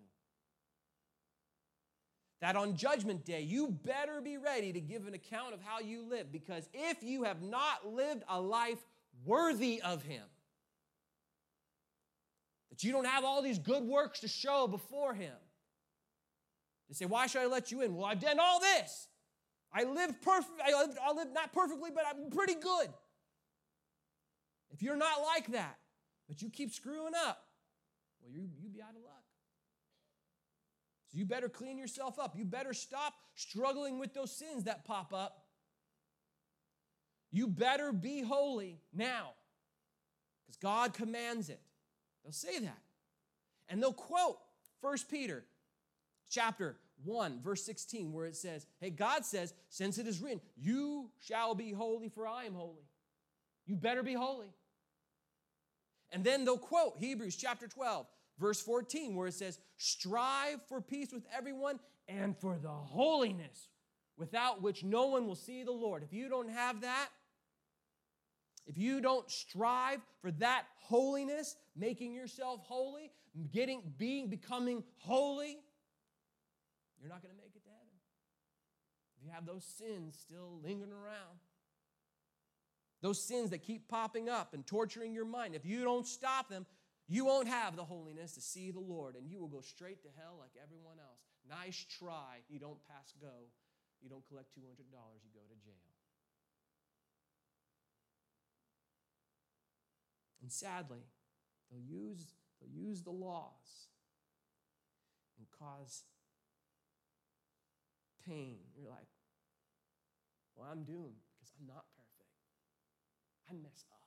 that 2.41 2.57
on 2.57 2.77
Judgment 2.77 3.25
Day, 3.25 3.43
you 3.43 3.69
better 3.69 4.21
be 4.21 4.39
ready 4.39 4.73
to 4.73 4.81
give 4.81 5.07
an 5.07 5.15
account 5.15 5.53
of 5.53 5.61
how 5.63 5.81
you 5.81 6.03
live 6.09 6.33
because 6.33 6.69
if 6.73 7.03
you 7.03 7.25
have 7.25 7.43
not 7.43 7.87
lived 7.87 8.23
a 8.29 8.41
life 8.41 8.79
worthy 9.25 9.81
of 9.83 10.03
Him, 10.03 10.23
that 12.71 12.83
you 12.83 12.93
don't 12.93 13.07
have 13.07 13.25
all 13.25 13.43
these 13.43 13.59
good 13.59 13.83
works 13.83 14.21
to 14.21 14.29
show 14.29 14.67
before 14.67 15.13
Him, 15.13 15.35
they 16.89 16.95
say, 16.95 17.05
Why 17.05 17.27
should 17.27 17.43
I 17.43 17.47
let 17.47 17.71
you 17.71 17.83
in? 17.83 17.95
Well, 17.95 18.07
I've 18.07 18.21
done 18.21 18.41
all 18.41 18.59
this. 18.59 19.09
I 19.73 19.85
lived 19.85 20.23
perfect. 20.23 20.61
I 20.65 20.81
lived, 20.81 20.99
I 20.99 21.13
not 21.33 21.53
perfectly, 21.53 21.91
but 21.95 22.05
I'm 22.07 22.31
pretty 22.31 22.55
good. 22.55 22.89
If 24.73 24.83
you're 24.83 24.97
not 24.97 25.23
like 25.23 25.53
that, 25.53 25.79
but 26.29 26.43
you 26.43 26.51
keep 26.51 26.73
screwing 26.73 27.13
up, 27.27 27.45
well, 28.21 28.33
you, 28.33 28.49
you 28.61 28.69
be 28.69 28.81
out 28.81 28.91
of 28.91 29.03
luck. 29.03 29.25
So 31.11 31.19
you 31.19 31.25
better 31.25 31.49
clean 31.49 31.77
yourself 31.77 32.19
up. 32.19 32.37
You 32.37 32.45
better 32.45 32.73
stop 32.73 33.15
struggling 33.35 33.99
with 33.99 34.15
those 34.15 34.31
sins 34.31 34.65
that 34.65 34.85
pop 34.85 35.13
up. 35.13 35.45
You 37.33 37.47
better 37.47 37.93
be 37.93 38.23
holy 38.23 38.81
now 38.93 39.31
because 40.47 40.57
God 40.57 40.95
commands 40.95 41.49
it. 41.49 41.61
They'll 42.23 42.33
say 42.33 42.59
that. 42.61 42.79
And 43.69 43.83
they'll 43.83 43.93
quote 43.93 44.39
1 44.81 44.97
Peter 45.09 45.45
chapter 46.29 46.77
1 47.05 47.41
verse 47.43 47.65
16 47.65 48.13
where 48.13 48.27
it 48.27 48.37
says, 48.37 48.67
"Hey, 48.81 48.91
God 48.91 49.25
says, 49.25 49.55
since 49.69 49.99
it 49.99 50.07
is 50.07 50.21
written, 50.21 50.41
you 50.57 51.11
shall 51.21 51.55
be 51.55 51.73
holy 51.73 52.09
for 52.09 52.27
I 52.27 52.45
am 52.45 52.55
holy." 52.55 52.89
You 53.67 53.77
better 53.77 54.03
be 54.03 54.15
holy. 54.15 54.53
And 56.11 56.25
then 56.25 56.45
they'll 56.45 56.59
quote 56.59 56.99
Hebrews 56.99 57.37
chapter 57.37 57.69
12 57.69 58.07
verse 58.41 58.61
14, 58.61 59.15
where 59.15 59.29
it 59.29 59.35
says, 59.35 59.61
Strive 59.77 60.61
for 60.67 60.81
peace 60.81 61.13
with 61.13 61.25
everyone 61.37 61.79
and 62.09 62.37
for 62.37 62.59
the 62.59 62.69
holiness 62.69 63.69
without 64.17 64.63
which 64.63 64.83
no 64.83 65.07
one 65.07 65.27
will 65.27 65.37
see 65.37 65.63
the 65.63 65.71
Lord. 65.71 66.03
If 66.03 66.13
you 66.13 66.29
don't 66.29 66.51
have 66.51 66.81
that, 66.81 67.09
if 68.67 68.77
you 68.77 69.01
don't 69.01 69.31
strive 69.31 70.01
for 70.21 70.31
that 70.33 70.65
holiness, 70.81 71.57
making 71.77 72.15
yourself 72.15 72.61
holy, 72.65 73.13
getting 73.53 73.83
being 73.99 74.29
becoming 74.29 74.83
holy, 74.99 75.59
you're 77.01 77.09
not 77.11 77.23
going 77.23 77.35
to 77.35 77.41
make 77.41 77.57
it 77.57 77.65
to 77.65 77.71
heaven. 77.71 77.97
If 79.17 79.25
you 79.25 79.33
have 79.33 79.47
those 79.47 79.65
sins 79.65 80.17
still 80.21 80.61
lingering 80.63 80.93
around, 80.93 81.41
those 83.03 83.23
sins 83.23 83.51
that 83.51 83.63
keep 83.63 83.89
popping 83.89 84.29
up 84.29 84.53
and 84.53 84.67
torturing 84.67 85.15
your 85.15 85.25
mind, 85.25 85.55
if 85.55 85.65
you 85.65 85.83
don't 85.83 86.07
stop 86.07 86.49
them, 86.51 86.67
you 87.09 87.25
won't 87.25 87.49
have 87.49 87.75
the 87.75 87.85
holiness 87.85 88.35
to 88.35 88.41
see 88.41 88.71
the 88.71 88.81
Lord, 88.81 89.17
and 89.17 89.29
you 89.29 89.41
will 89.41 89.49
go 89.49 89.63
straight 89.63 90.03
to 90.03 90.09
hell 90.17 90.37
like 90.39 90.53
everyone 90.63 90.99
else. 91.01 91.21
Nice 91.49 91.85
try. 91.99 92.45
You 92.49 92.61
don't 92.61 92.79
pass 92.87 93.13
go. 93.21 93.49
You 94.03 94.09
don't 94.09 94.27
collect 94.29 94.55
$200. 94.57 94.61
You 94.61 95.31
go 95.35 95.41
to 95.49 95.65
jail. 95.65 95.75
And 100.43 100.53
sadly, 100.53 101.05
they'll 101.71 101.81
use, 101.81 102.25
they'll 102.61 102.71
use 102.71 103.03
the 103.03 103.11
laws 103.11 103.89
and 105.39 105.47
cause 105.59 106.05
pain. 108.27 108.59
You're 108.77 108.91
like, 108.91 109.09
well, 110.57 110.69
I'm 110.71 110.85
doomed 110.85 111.21
because 111.35 111.53
I'm 111.59 111.67
not 111.67 111.85
perfect. 111.97 112.31
I 113.49 113.55
mess 113.55 113.85
up. 113.91 114.01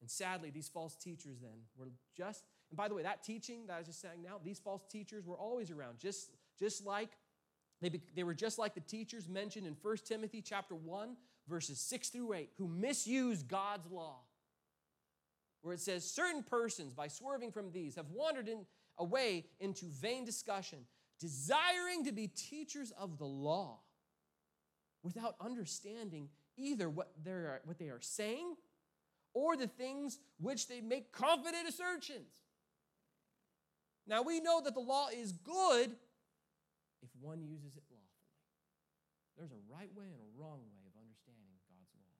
And 0.00 0.10
sadly, 0.10 0.50
these 0.50 0.68
false 0.68 0.94
teachers 0.94 1.38
then 1.40 1.58
were 1.76 1.88
just, 2.16 2.44
and 2.70 2.76
by 2.76 2.88
the 2.88 2.94
way, 2.94 3.02
that 3.02 3.24
teaching 3.24 3.66
that 3.66 3.74
I 3.74 3.78
was 3.78 3.86
just 3.86 4.00
saying 4.00 4.22
now, 4.22 4.40
these 4.44 4.58
false 4.58 4.84
teachers 4.90 5.26
were 5.26 5.36
always 5.36 5.70
around, 5.70 5.98
just, 5.98 6.30
just 6.58 6.84
like 6.84 7.10
they, 7.80 8.00
they 8.14 8.24
were 8.24 8.34
just 8.34 8.58
like 8.58 8.74
the 8.74 8.80
teachers 8.80 9.28
mentioned 9.28 9.66
in 9.66 9.76
1 9.80 9.96
Timothy 10.06 10.40
chapter 10.42 10.74
1, 10.74 11.16
verses 11.48 11.78
6 11.80 12.08
through 12.08 12.32
8, 12.34 12.50
who 12.56 12.68
misuse 12.68 13.42
God's 13.42 13.90
law. 13.90 14.20
Where 15.62 15.74
it 15.74 15.80
says, 15.80 16.08
certain 16.08 16.42
persons, 16.42 16.94
by 16.94 17.08
swerving 17.08 17.50
from 17.50 17.72
these, 17.72 17.96
have 17.96 18.10
wandered 18.10 18.48
in, 18.48 18.64
away 18.98 19.46
into 19.60 19.86
vain 19.86 20.24
discussion, 20.24 20.78
desiring 21.18 22.04
to 22.04 22.12
be 22.12 22.28
teachers 22.28 22.92
of 22.98 23.18
the 23.18 23.24
law 23.24 23.80
without 25.02 25.36
understanding 25.40 26.28
either 26.56 26.88
what, 26.88 27.12
they're, 27.22 27.60
what 27.64 27.78
they 27.78 27.88
are 27.88 28.00
saying 28.00 28.56
or 29.34 29.56
the 29.56 29.66
things 29.66 30.18
which 30.40 30.68
they 30.68 30.80
make 30.80 31.12
confident 31.12 31.68
assertions. 31.68 32.42
Now 34.06 34.22
we 34.22 34.40
know 34.40 34.60
that 34.62 34.74
the 34.74 34.80
law 34.80 35.08
is 35.12 35.32
good 35.32 35.94
if 37.02 37.10
one 37.20 37.42
uses 37.42 37.76
it 37.76 37.82
lawfully. 37.90 38.06
There's 39.36 39.52
a 39.52 39.62
right 39.68 39.92
way 39.92 40.08
and 40.08 40.22
a 40.22 40.30
wrong 40.40 40.64
way 40.72 40.82
of 40.88 40.94
understanding 40.96 41.52
God's 41.68 41.92
law. 41.92 42.16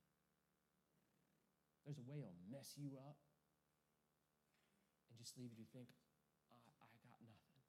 There's 1.86 1.96
a 1.98 2.04
way 2.04 2.20
it'll 2.20 2.44
mess 2.52 2.76
you 2.76 2.92
up 3.00 3.16
and 5.08 5.16
just 5.16 5.38
leave 5.40 5.54
you 5.56 5.64
to 5.64 5.70
think, 5.72 5.88
I, 6.52 6.60
I 6.60 6.94
got 7.08 7.16
nothing. 7.24 7.62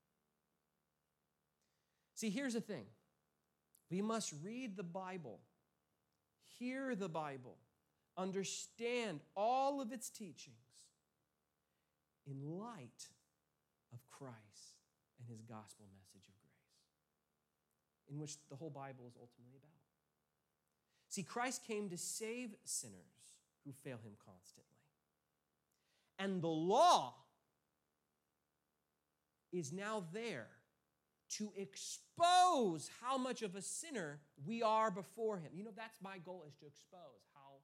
See, 2.18 2.32
here's 2.32 2.56
the 2.56 2.62
thing 2.62 2.86
we 3.92 4.02
must 4.02 4.34
read 4.44 4.76
the 4.76 4.82
Bible, 4.82 5.40
hear 6.58 6.96
the 6.96 7.08
Bible, 7.08 7.58
understand 8.18 9.20
all 9.36 9.82
of 9.82 9.92
its 9.92 10.10
teachings 10.10 10.58
in 12.26 12.58
light 12.58 13.06
of 13.94 14.00
Christ 14.10 14.82
and 15.20 15.30
his 15.30 15.44
gospel 15.44 15.86
message 15.94 16.28
of 16.28 16.34
grace, 16.42 18.10
in 18.10 18.20
which 18.20 18.38
the 18.50 18.56
whole 18.56 18.72
Bible 18.72 19.06
is 19.08 19.14
ultimately 19.16 19.56
about. 19.56 19.70
See, 21.10 21.22
Christ 21.22 21.68
came 21.68 21.88
to 21.90 21.98
save 22.00 22.56
sinners 22.64 22.96
who 23.64 23.74
fail 23.84 24.00
him 24.04 24.14
constantly. 24.26 24.64
And 26.18 26.42
the 26.42 26.48
law 26.48 27.14
is 29.52 29.72
now 29.72 30.04
there 30.12 30.48
to 31.30 31.52
expose 31.56 32.90
how 33.02 33.18
much 33.18 33.42
of 33.42 33.56
a 33.56 33.62
sinner 33.62 34.20
we 34.46 34.64
are 34.64 34.90
before 34.90 35.38
him. 35.38 35.52
You 35.54 35.64
know, 35.64 35.72
that's 35.76 35.98
my 36.02 36.18
goal 36.20 36.44
is 36.48 36.56
to 36.56 36.66
expose 36.66 37.28
how, 37.34 37.62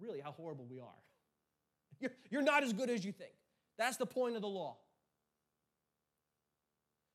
really, 0.00 0.20
how 0.20 0.32
horrible 0.32 0.66
we 0.68 0.80
are. 0.80 1.02
You're, 2.00 2.12
you're 2.30 2.42
not 2.42 2.62
as 2.62 2.72
good 2.72 2.88
as 2.88 3.04
you 3.04 3.12
think. 3.12 3.32
That's 3.76 3.98
the 3.98 4.06
point 4.06 4.34
of 4.34 4.42
the 4.42 4.48
law. 4.48 4.78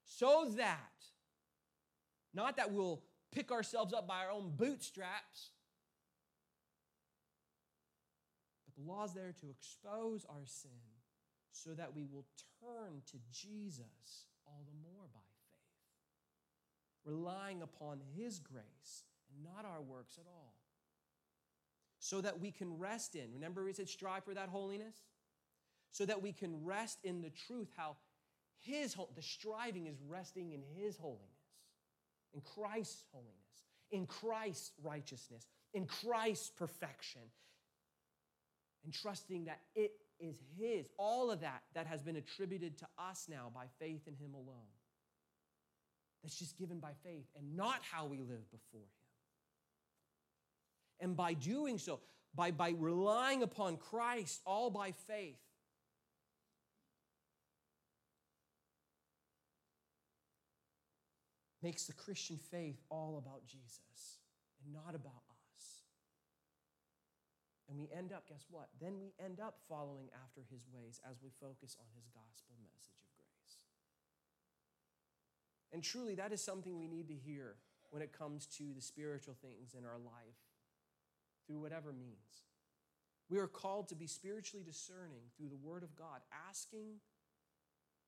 So 0.06 0.52
that, 0.58 0.80
not 2.34 2.58
that 2.58 2.72
we'll 2.72 3.02
pick 3.32 3.52
ourselves 3.52 3.94
up 3.94 4.08
by 4.08 4.20
our 4.26 4.32
own 4.32 4.54
bootstraps, 4.56 5.52
but 8.66 8.76
the 8.76 8.90
law 8.90 9.06
is 9.06 9.14
there 9.14 9.34
to 9.42 9.50
expose 9.50 10.26
our 10.30 10.46
sin 10.46 10.70
so 11.52 11.72
that 11.72 11.96
we 11.96 12.06
will 12.06 12.26
turn 12.62 13.02
to 13.12 13.18
Jesus 13.32 14.26
all 14.46 14.64
the 14.66 14.88
more 14.88 15.08
by 15.14 15.22
relying 17.06 17.62
upon 17.62 18.00
His 18.18 18.40
grace 18.40 19.04
and 19.30 19.44
not 19.44 19.66
our 19.66 19.82
works 19.82 20.18
at 20.18 20.26
all. 20.28 20.56
So 22.00 22.22
that 22.22 22.40
we 22.40 22.52
can 22.52 22.78
rest 22.78 23.16
in. 23.16 23.34
Remember, 23.34 23.64
we 23.64 23.74
said 23.74 23.90
strive 23.90 24.26
for 24.26 24.34
that 24.34 24.50
holiness? 24.50 24.96
So 25.92 26.06
that 26.06 26.22
we 26.22 26.34
can 26.34 26.64
rest 26.64 27.00
in 27.04 27.22
the 27.22 27.32
truth, 27.48 27.70
how 27.78 27.96
His, 28.60 28.96
the 29.16 29.22
striving 29.22 29.88
is 29.88 29.98
resting 30.08 30.52
in 30.52 30.62
His 30.76 30.98
holiness, 30.98 31.22
in 32.34 32.42
Christ's 32.42 33.04
holiness, 33.12 33.32
in 33.92 34.06
Christ's 34.06 34.72
righteousness, 34.84 35.48
in 35.74 35.86
Christ's 35.86 36.50
perfection, 36.50 37.22
and 38.84 38.94
trusting 38.94 39.46
that 39.46 39.62
it 39.76 39.94
is 40.20 40.36
His. 40.60 40.88
All 40.98 41.32
of 41.32 41.42
that 41.42 41.64
that 41.74 41.88
has 41.88 42.04
been 42.04 42.18
attributed 42.18 42.78
to 42.80 42.88
us 43.00 43.28
now 43.30 43.52
by 43.54 43.66
faith 43.80 44.08
in 44.08 44.16
Him 44.16 44.34
alone 44.34 44.68
that's 46.26 46.40
just 46.40 46.58
given 46.58 46.80
by 46.80 46.90
faith 47.04 47.28
and 47.38 47.56
not 47.56 47.80
how 47.84 48.08
we 48.08 48.18
live 48.18 48.50
before 48.50 48.82
Him. 48.82 49.06
And 51.00 51.16
by 51.16 51.34
doing 51.34 51.78
so, 51.78 52.00
by, 52.34 52.50
by 52.50 52.74
relying 52.76 53.44
upon 53.44 53.78
Christ 53.78 54.42
all 54.44 54.72
by 54.72 54.92
faith, 55.08 55.38
makes 61.62 61.86
the 61.86 61.94
Christian 61.94 62.40
faith 62.50 62.82
all 62.90 63.22
about 63.24 63.46
Jesus 63.46 64.18
and 64.64 64.74
not 64.74 64.96
about 64.96 65.14
us. 65.30 65.84
And 67.70 67.78
we 67.78 67.88
end 67.96 68.12
up, 68.12 68.28
guess 68.28 68.48
what? 68.50 68.70
Then 68.82 69.00
we 69.00 69.14
end 69.24 69.40
up 69.40 69.58
following 69.70 70.10
after 70.24 70.42
his 70.50 70.66
ways 70.74 71.00
as 71.08 71.18
we 71.22 71.30
focus 71.40 71.78
on 71.80 71.86
his 71.96 72.08
gospel 72.08 72.56
message. 72.64 73.05
And 75.76 75.84
truly, 75.84 76.16
that 76.16 76.32
is 76.32 76.42
something 76.42 76.80
we 76.80 76.88
need 76.88 77.10
to 77.10 77.14
hear 77.14 77.56
when 77.90 78.02
it 78.02 78.18
comes 78.18 78.46
to 78.60 78.64
the 78.74 78.82
spiritual 78.82 79.36
things 79.42 79.76
in 79.78 79.84
our 79.84 79.98
life, 79.98 80.40
through 81.46 81.60
whatever 81.60 81.92
means. 81.92 82.46
We 83.30 83.40
are 83.40 83.48
called 83.48 83.90
to 83.90 83.96
be 83.96 84.08
spiritually 84.08 84.64
discerning 84.64 85.24
through 85.36 85.50
the 85.50 85.58
Word 85.58 85.84
of 85.84 85.94
God, 85.94 86.22
asking, 86.48 87.02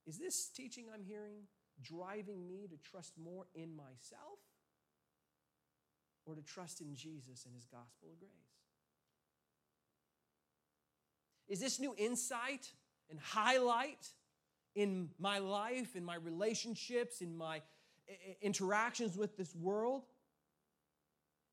is 0.06 0.17
this 0.17 0.47
teaching 0.47 0.86
I'm 0.93 1.03
hearing 1.03 1.41
driving 1.84 2.47
me 2.47 2.69
to 2.69 2.89
trust 2.89 3.12
more 3.21 3.47
in 3.53 3.75
myself 3.75 4.39
or 6.25 6.36
to 6.36 6.41
trust 6.41 6.80
in 6.80 6.95
Jesus 6.95 7.43
and 7.43 7.53
His 7.53 7.65
gospel 7.65 8.08
of 8.13 8.17
grace? 8.17 8.32
Is 11.49 11.60
this 11.60 11.82
new 11.82 11.93
insight 11.97 12.71
and 13.10 13.19
highlight 13.19 14.08
in 14.77 15.09
my 15.17 15.39
life, 15.39 15.95
in 15.95 16.05
my 16.05 16.15
relationships, 16.15 17.21
in 17.21 17.35
my 17.35 17.63
interactions 18.41 19.17
with 19.17 19.35
this 19.35 19.55
world? 19.55 20.03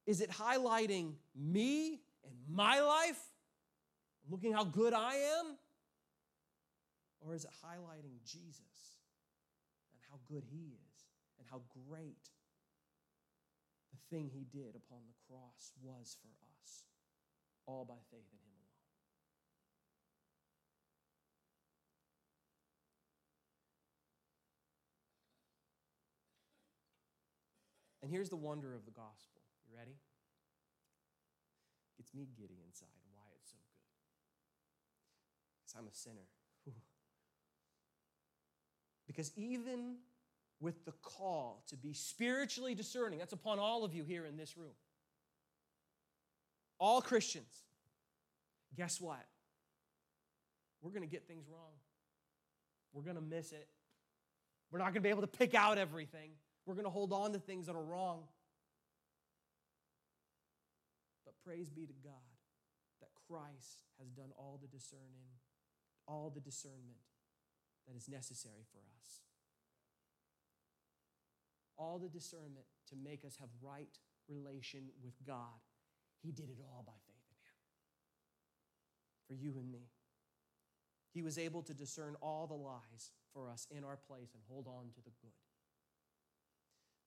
Is 0.06 0.20
it 0.20 0.30
highlighting 0.30 1.14
me 1.34 2.02
and 2.22 2.34
my 2.46 2.80
life? 2.80 3.18
Looking 4.28 4.52
how 4.52 4.64
good 4.64 4.92
I 4.92 5.14
am? 5.14 5.56
Or 7.22 7.34
is 7.34 7.44
it 7.44 7.50
highlighting 7.64 8.22
Jesus 8.26 9.00
and 9.94 10.02
how 10.10 10.18
good 10.28 10.44
he 10.44 10.74
is 10.74 11.06
and 11.38 11.48
how 11.50 11.62
great 11.88 12.28
the 13.90 14.14
thing 14.14 14.28
he 14.30 14.44
did 14.52 14.76
upon 14.76 14.98
the 15.08 15.14
cross 15.26 15.72
was 15.82 16.18
for 16.20 16.28
us, 16.60 16.84
all 17.64 17.86
by 17.86 17.96
faith 18.10 18.28
in 18.30 18.38
him? 18.50 18.53
And 28.04 28.12
here's 28.12 28.28
the 28.28 28.36
wonder 28.36 28.74
of 28.74 28.84
the 28.84 28.90
gospel. 28.90 29.40
You 29.66 29.78
ready? 29.78 29.92
It 31.92 31.96
Gets 32.02 32.12
me 32.12 32.28
giddy 32.36 32.60
inside 32.66 32.88
why 33.14 33.24
it's 33.40 33.50
so 33.50 33.56
good. 33.56 33.80
Because 35.64 35.74
I'm 35.78 35.86
a 35.86 35.94
sinner. 35.94 36.28
Whew. 36.64 36.74
Because 39.06 39.32
even 39.36 39.96
with 40.60 40.84
the 40.84 40.92
call 41.02 41.64
to 41.68 41.78
be 41.78 41.94
spiritually 41.94 42.74
discerning, 42.74 43.20
that's 43.20 43.32
upon 43.32 43.58
all 43.58 43.84
of 43.84 43.94
you 43.94 44.04
here 44.04 44.26
in 44.26 44.36
this 44.36 44.58
room, 44.58 44.74
all 46.78 47.00
Christians, 47.00 47.62
guess 48.76 49.00
what? 49.00 49.24
We're 50.82 50.90
going 50.90 51.00
to 51.00 51.10
get 51.10 51.26
things 51.26 51.46
wrong. 51.48 51.72
We're 52.92 53.00
going 53.00 53.16
to 53.16 53.22
miss 53.22 53.52
it. 53.52 53.66
We're 54.70 54.80
not 54.80 54.88
going 54.88 54.96
to 54.96 55.00
be 55.00 55.08
able 55.08 55.22
to 55.22 55.26
pick 55.26 55.54
out 55.54 55.78
everything. 55.78 56.32
We're 56.66 56.74
going 56.74 56.84
to 56.84 56.90
hold 56.90 57.12
on 57.12 57.32
to 57.32 57.38
things 57.38 57.66
that 57.66 57.76
are 57.76 57.82
wrong. 57.82 58.24
But 61.24 61.34
praise 61.44 61.68
be 61.68 61.86
to 61.86 61.92
God 62.02 62.12
that 63.00 63.10
Christ 63.28 63.82
has 63.98 64.10
done 64.10 64.30
all 64.36 64.58
the 64.60 64.68
discerning, 64.68 65.28
all 66.06 66.32
the 66.34 66.40
discernment 66.40 67.04
that 67.86 67.96
is 67.96 68.08
necessary 68.08 68.64
for 68.72 68.80
us. 68.98 69.20
All 71.76 71.98
the 71.98 72.08
discernment 72.08 72.66
to 72.88 72.96
make 72.96 73.24
us 73.24 73.36
have 73.40 73.48
right 73.60 73.98
relation 74.28 74.88
with 75.02 75.14
God. 75.26 75.60
He 76.22 76.30
did 76.30 76.48
it 76.48 76.58
all 76.62 76.84
by 76.86 76.94
faith 77.06 77.26
in 77.30 77.36
Him. 77.44 77.58
For 79.28 79.34
you 79.34 79.58
and 79.58 79.70
me. 79.70 79.90
He 81.12 81.22
was 81.22 81.38
able 81.38 81.62
to 81.62 81.74
discern 81.74 82.16
all 82.22 82.46
the 82.46 82.54
lies 82.54 83.12
for 83.32 83.50
us 83.50 83.66
in 83.70 83.84
our 83.84 83.96
place 83.96 84.34
and 84.34 84.42
hold 84.48 84.66
on 84.66 84.90
to 84.94 85.00
the 85.04 85.10
good. 85.20 85.30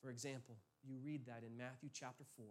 For 0.08 0.16
example, 0.16 0.56
you 0.88 0.96
read 1.04 1.28
that 1.28 1.44
in 1.44 1.60
Matthew 1.60 1.92
chapter 1.92 2.24
4, 2.40 2.48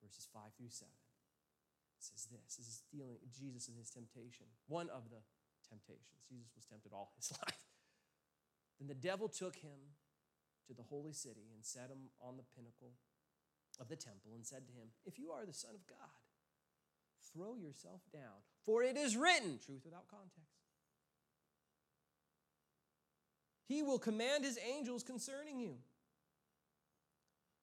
verses 0.00 0.24
5 0.32 0.40
through 0.56 0.72
7. 0.72 0.88
It 0.88 2.00
says 2.00 2.24
this 2.32 2.56
this 2.56 2.64
is 2.64 2.80
dealing 2.88 3.20
Jesus 3.28 3.68
and 3.68 3.76
his 3.76 3.92
temptation, 3.92 4.48
one 4.72 4.88
of 4.88 5.12
the 5.12 5.20
temptations. 5.68 6.24
Jesus 6.32 6.48
was 6.56 6.64
tempted 6.64 6.96
all 6.96 7.12
his 7.20 7.28
life. 7.44 7.60
Then 8.80 8.88
the 8.88 8.96
devil 8.96 9.28
took 9.28 9.56
him 9.56 9.92
to 10.64 10.72
the 10.72 10.88
holy 10.88 11.12
city 11.12 11.52
and 11.52 11.60
set 11.60 11.92
him 11.92 12.08
on 12.24 12.40
the 12.40 12.48
pinnacle 12.56 12.96
of 13.76 13.92
the 13.92 14.00
temple 14.00 14.32
and 14.32 14.40
said 14.40 14.64
to 14.64 14.72
him, 14.72 14.88
If 15.04 15.18
you 15.18 15.28
are 15.28 15.44
the 15.44 15.52
Son 15.52 15.76
of 15.76 15.84
God, 15.84 16.16
throw 17.36 17.52
yourself 17.52 18.00
down, 18.14 18.40
for 18.64 18.82
it 18.82 18.96
is 18.96 19.14
written, 19.14 19.60
truth 19.60 19.84
without 19.84 20.08
context. 20.08 20.56
He 23.68 23.82
will 23.82 23.98
command 23.98 24.42
his 24.42 24.58
angels 24.64 25.02
concerning 25.02 25.60
you 25.60 25.84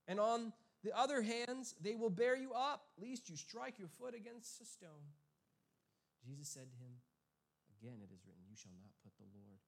and 0.07 0.19
on 0.19 0.53
the 0.83 0.97
other 0.97 1.21
hands, 1.21 1.75
they 1.81 1.95
will 1.95 2.09
bear 2.09 2.35
you 2.35 2.53
up, 2.53 2.89
lest 2.97 3.29
you 3.29 3.37
strike 3.37 3.77
your 3.77 3.87
foot 3.87 4.15
against 4.15 4.61
a 4.61 4.65
stone. 4.65 5.13
Jesus 6.25 6.49
said 6.49 6.69
to 6.69 6.77
him, 6.77 7.01
Again, 7.81 8.01
it 8.01 8.13
is 8.13 8.21
written, 8.25 8.45
You 8.49 8.57
shall 8.57 8.73
not 8.77 8.93
put 9.01 9.13
the 9.17 9.29
Lord 9.33 9.61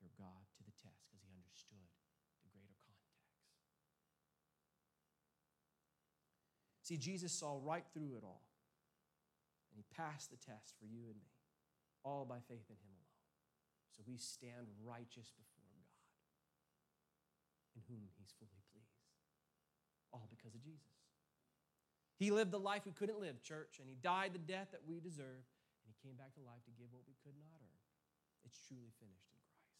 your 0.00 0.12
God 0.16 0.44
to 0.56 0.62
the 0.64 0.76
test, 0.76 1.04
because 1.08 1.24
he 1.24 1.32
understood 1.32 1.88
the 2.44 2.52
greater 2.52 2.76
context. 2.84 3.28
See, 6.84 7.00
Jesus 7.00 7.32
saw 7.32 7.56
right 7.60 7.84
through 7.92 8.16
it 8.16 8.24
all, 8.24 8.44
and 9.72 9.80
he 9.80 9.84
passed 9.96 10.28
the 10.32 10.40
test 10.40 10.76
for 10.76 10.84
you 10.88 11.08
and 11.08 11.20
me, 11.20 11.32
all 12.04 12.24
by 12.24 12.40
faith 12.44 12.68
in 12.68 12.80
him 12.80 12.92
alone. 12.92 13.16
So 13.96 14.04
we 14.04 14.16
stand 14.16 14.68
righteous 14.84 15.32
before 15.36 15.68
God, 15.72 15.88
in 17.76 17.82
whom 17.88 18.08
he's 18.16 18.32
fully 18.36 18.60
pleased, 18.72 19.07
all 20.12 20.28
because 20.30 20.54
of 20.54 20.62
Jesus. 20.62 20.94
He 22.18 22.30
lived 22.30 22.50
the 22.50 22.58
life 22.58 22.82
we 22.84 22.92
couldn't 22.92 23.20
live, 23.20 23.42
church, 23.42 23.78
and 23.78 23.88
he 23.88 23.94
died 24.02 24.32
the 24.34 24.42
death 24.42 24.68
that 24.72 24.82
we 24.86 24.98
deserve, 24.98 25.46
and 25.84 25.86
he 25.86 25.94
came 26.02 26.16
back 26.16 26.34
to 26.34 26.40
life 26.42 26.64
to 26.66 26.72
give 26.74 26.90
what 26.90 27.02
we 27.06 27.14
could 27.22 27.38
not 27.38 27.46
earn. 27.62 27.78
It's 28.44 28.58
truly 28.66 28.90
finished 28.98 29.30
in 29.30 29.38
Christ. 29.46 29.70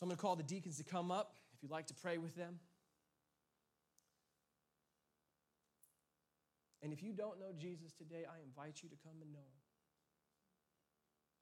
So 0.00 0.04
I'm 0.04 0.08
going 0.08 0.16
to 0.16 0.22
call 0.22 0.36
the 0.36 0.48
deacons 0.48 0.78
to 0.78 0.84
come 0.84 1.10
up 1.10 1.36
if 1.52 1.62
you'd 1.62 1.70
like 1.70 1.86
to 1.88 1.94
pray 1.94 2.16
with 2.16 2.34
them. 2.36 2.58
And 6.80 6.92
if 6.92 7.02
you 7.02 7.12
don't 7.12 7.38
know 7.38 7.52
Jesus 7.58 7.92
today, 7.92 8.24
I 8.24 8.40
invite 8.40 8.82
you 8.82 8.88
to 8.88 8.96
come 9.04 9.20
and 9.20 9.32
know 9.32 9.44
him. 9.44 9.66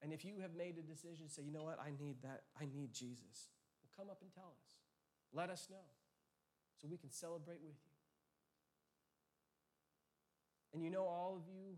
And 0.02 0.12
if 0.12 0.24
you 0.24 0.40
have 0.40 0.54
made 0.54 0.76
a 0.78 0.82
decision, 0.82 1.28
say, 1.28 1.42
you 1.42 1.52
know 1.52 1.64
what, 1.64 1.78
I 1.78 1.90
need 2.02 2.22
that, 2.22 2.42
I 2.60 2.64
need 2.66 2.92
Jesus, 2.92 3.52
well, 3.82 3.90
come 3.96 4.10
up 4.10 4.22
and 4.22 4.32
tell 4.32 4.52
us. 4.58 4.74
Let 5.32 5.50
us 5.50 5.68
know 5.70 5.84
so 6.76 6.88
we 6.88 6.96
can 6.96 7.10
celebrate 7.10 7.60
with 7.64 7.76
you. 7.80 7.96
And 10.74 10.84
you 10.84 10.92
know, 10.92 11.08
all 11.08 11.40
of 11.40 11.48
you, 11.48 11.76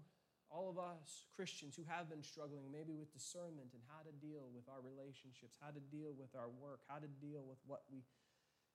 all 0.50 0.66
of 0.66 0.80
us 0.80 1.28
Christians 1.36 1.76
who 1.76 1.84
have 1.86 2.08
been 2.08 2.24
struggling 2.24 2.66
maybe 2.72 2.96
with 2.96 3.12
discernment 3.12 3.70
and 3.76 3.82
how 3.86 4.02
to 4.02 4.12
deal 4.18 4.50
with 4.50 4.66
our 4.66 4.82
relationships, 4.82 5.54
how 5.60 5.70
to 5.70 5.82
deal 5.92 6.16
with 6.18 6.34
our 6.34 6.48
work, 6.48 6.82
how 6.88 6.98
to 6.98 7.10
deal 7.20 7.44
with 7.46 7.60
what 7.68 7.86
we, 7.92 8.02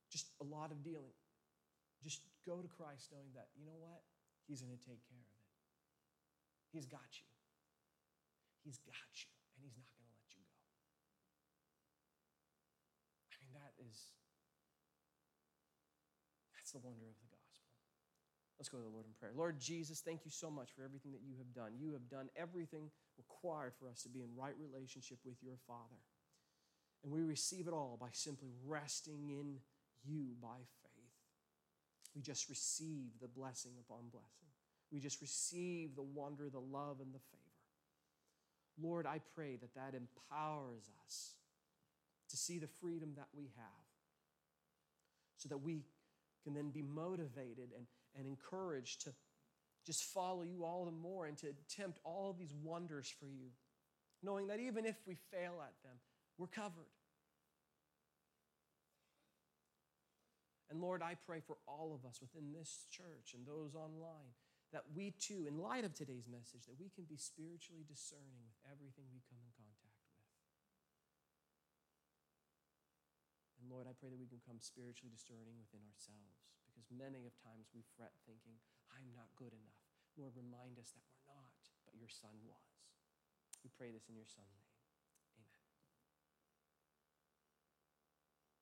just 0.07 0.31
a 0.39 0.47
lot 0.47 0.71
of 0.71 0.79
dealing. 0.85 1.17
Just 2.05 2.23
go 2.47 2.63
to 2.63 2.69
Christ 2.71 3.11
knowing 3.11 3.31
that, 3.35 3.51
you 3.57 3.65
know 3.65 3.79
what? 3.79 4.03
He's 4.47 4.61
going 4.61 4.75
to 4.75 4.83
take 4.83 5.01
care 5.07 5.19
of 5.19 5.27
it. 5.27 5.43
He's 6.71 6.85
got 6.85 7.09
you. 7.19 7.27
He's 8.63 8.79
got 8.87 9.11
you, 9.11 9.31
and 9.55 9.67
He's 9.67 9.75
not 9.75 9.91
going 9.99 10.07
to 10.07 10.15
let 10.15 10.31
you 10.31 10.39
go. 10.39 10.55
I 13.27 13.35
mean, 13.43 13.53
that 13.59 13.75
is, 13.75 14.07
the 16.73 16.81
wonder 16.81 17.05
of 17.05 17.17
the 17.21 17.29
gospel. 17.29 17.69
Let's 18.57 18.69
go 18.69 18.77
to 18.77 18.83
the 18.83 18.89
Lord 18.89 19.05
in 19.05 19.13
prayer. 19.19 19.33
Lord 19.35 19.59
Jesus, 19.59 20.01
thank 20.01 20.25
you 20.25 20.31
so 20.31 20.49
much 20.49 20.69
for 20.75 20.83
everything 20.83 21.11
that 21.13 21.21
you 21.21 21.37
have 21.37 21.53
done. 21.53 21.77
You 21.77 21.93
have 21.93 22.09
done 22.09 22.29
everything 22.35 22.89
required 23.17 23.73
for 23.79 23.89
us 23.89 24.01
to 24.03 24.09
be 24.09 24.21
in 24.21 24.29
right 24.35 24.55
relationship 24.59 25.17
with 25.25 25.37
your 25.41 25.57
Father. 25.67 26.01
And 27.03 27.11
we 27.11 27.21
receive 27.21 27.67
it 27.67 27.73
all 27.73 27.97
by 27.99 28.09
simply 28.11 28.49
resting 28.65 29.29
in 29.29 29.59
you 30.05 30.35
by 30.41 30.63
faith. 30.83 30.93
We 32.15 32.21
just 32.21 32.49
receive 32.49 33.11
the 33.21 33.27
blessing 33.27 33.73
upon 33.79 34.09
blessing. 34.11 34.47
We 34.91 34.99
just 34.99 35.21
receive 35.21 35.95
the 35.95 36.03
wonder, 36.03 36.49
the 36.49 36.59
love, 36.59 36.97
and 37.01 37.13
the 37.13 37.19
favor. 37.19 37.43
Lord, 38.81 39.05
I 39.05 39.19
pray 39.35 39.57
that 39.57 39.73
that 39.75 39.93
empowers 39.95 40.89
us 41.05 41.31
to 42.29 42.37
see 42.37 42.59
the 42.59 42.67
freedom 42.67 43.13
that 43.17 43.27
we 43.35 43.51
have 43.57 43.83
so 45.37 45.49
that 45.49 45.57
we 45.57 45.83
can 46.43 46.53
then 46.53 46.69
be 46.69 46.81
motivated 46.81 47.69
and, 47.75 47.85
and 48.15 48.27
encouraged 48.27 49.01
to 49.03 49.13
just 49.85 50.03
follow 50.03 50.43
you 50.43 50.63
all 50.63 50.85
the 50.85 50.91
more 50.91 51.25
and 51.25 51.37
to 51.37 51.47
attempt 51.47 51.99
all 52.03 52.35
these 52.37 52.53
wonders 52.63 53.13
for 53.19 53.27
you, 53.27 53.49
knowing 54.21 54.47
that 54.47 54.59
even 54.59 54.85
if 54.85 54.95
we 55.05 55.17
fail 55.31 55.61
at 55.61 55.73
them, 55.83 55.97
we're 56.37 56.47
covered. 56.47 56.91
And 60.69 60.81
Lord, 60.81 61.01
I 61.03 61.15
pray 61.27 61.39
for 61.45 61.57
all 61.67 61.93
of 61.93 62.07
us 62.07 62.19
within 62.19 62.51
this 62.51 62.87
church 62.89 63.35
and 63.35 63.45
those 63.45 63.75
online 63.75 64.33
that 64.71 64.83
we 64.95 65.13
too, 65.21 65.45
in 65.47 65.61
light 65.61 65.85
of 65.85 65.93
today's 65.93 66.25
message, 66.25 66.65
that 66.65 66.79
we 66.81 66.89
can 66.89 67.05
be 67.05 67.15
spiritually 67.15 67.85
discerning 67.85 68.41
with 68.41 68.57
everything 68.65 69.05
we 69.13 69.21
come 69.29 69.37
in 69.37 69.53
contact 69.53 69.85
with. 69.85 69.93
And 73.63 73.71
Lord, 73.71 73.87
I 73.87 73.95
pray 73.95 74.11
that 74.11 74.19
we 74.19 74.27
can 74.27 74.43
come 74.43 74.59
spiritually 74.59 75.07
discerning 75.07 75.55
within 75.55 75.79
ourselves 75.87 76.43
because 76.67 76.91
many 76.91 77.23
of 77.23 77.31
times 77.39 77.71
we 77.71 77.87
fret 77.95 78.11
thinking, 78.27 78.59
I'm 78.91 79.15
not 79.15 79.31
good 79.39 79.55
enough. 79.55 79.79
Lord, 80.19 80.35
remind 80.35 80.75
us 80.83 80.91
that 80.91 80.99
we're 81.07 81.31
not, 81.31 81.71
but 81.87 81.95
your 81.95 82.11
Son 82.11 82.35
was. 82.43 82.75
We 83.63 83.71
pray 83.71 83.95
this 83.95 84.11
in 84.11 84.19
your 84.19 84.27
Son's 84.27 84.51
name. 84.59 84.62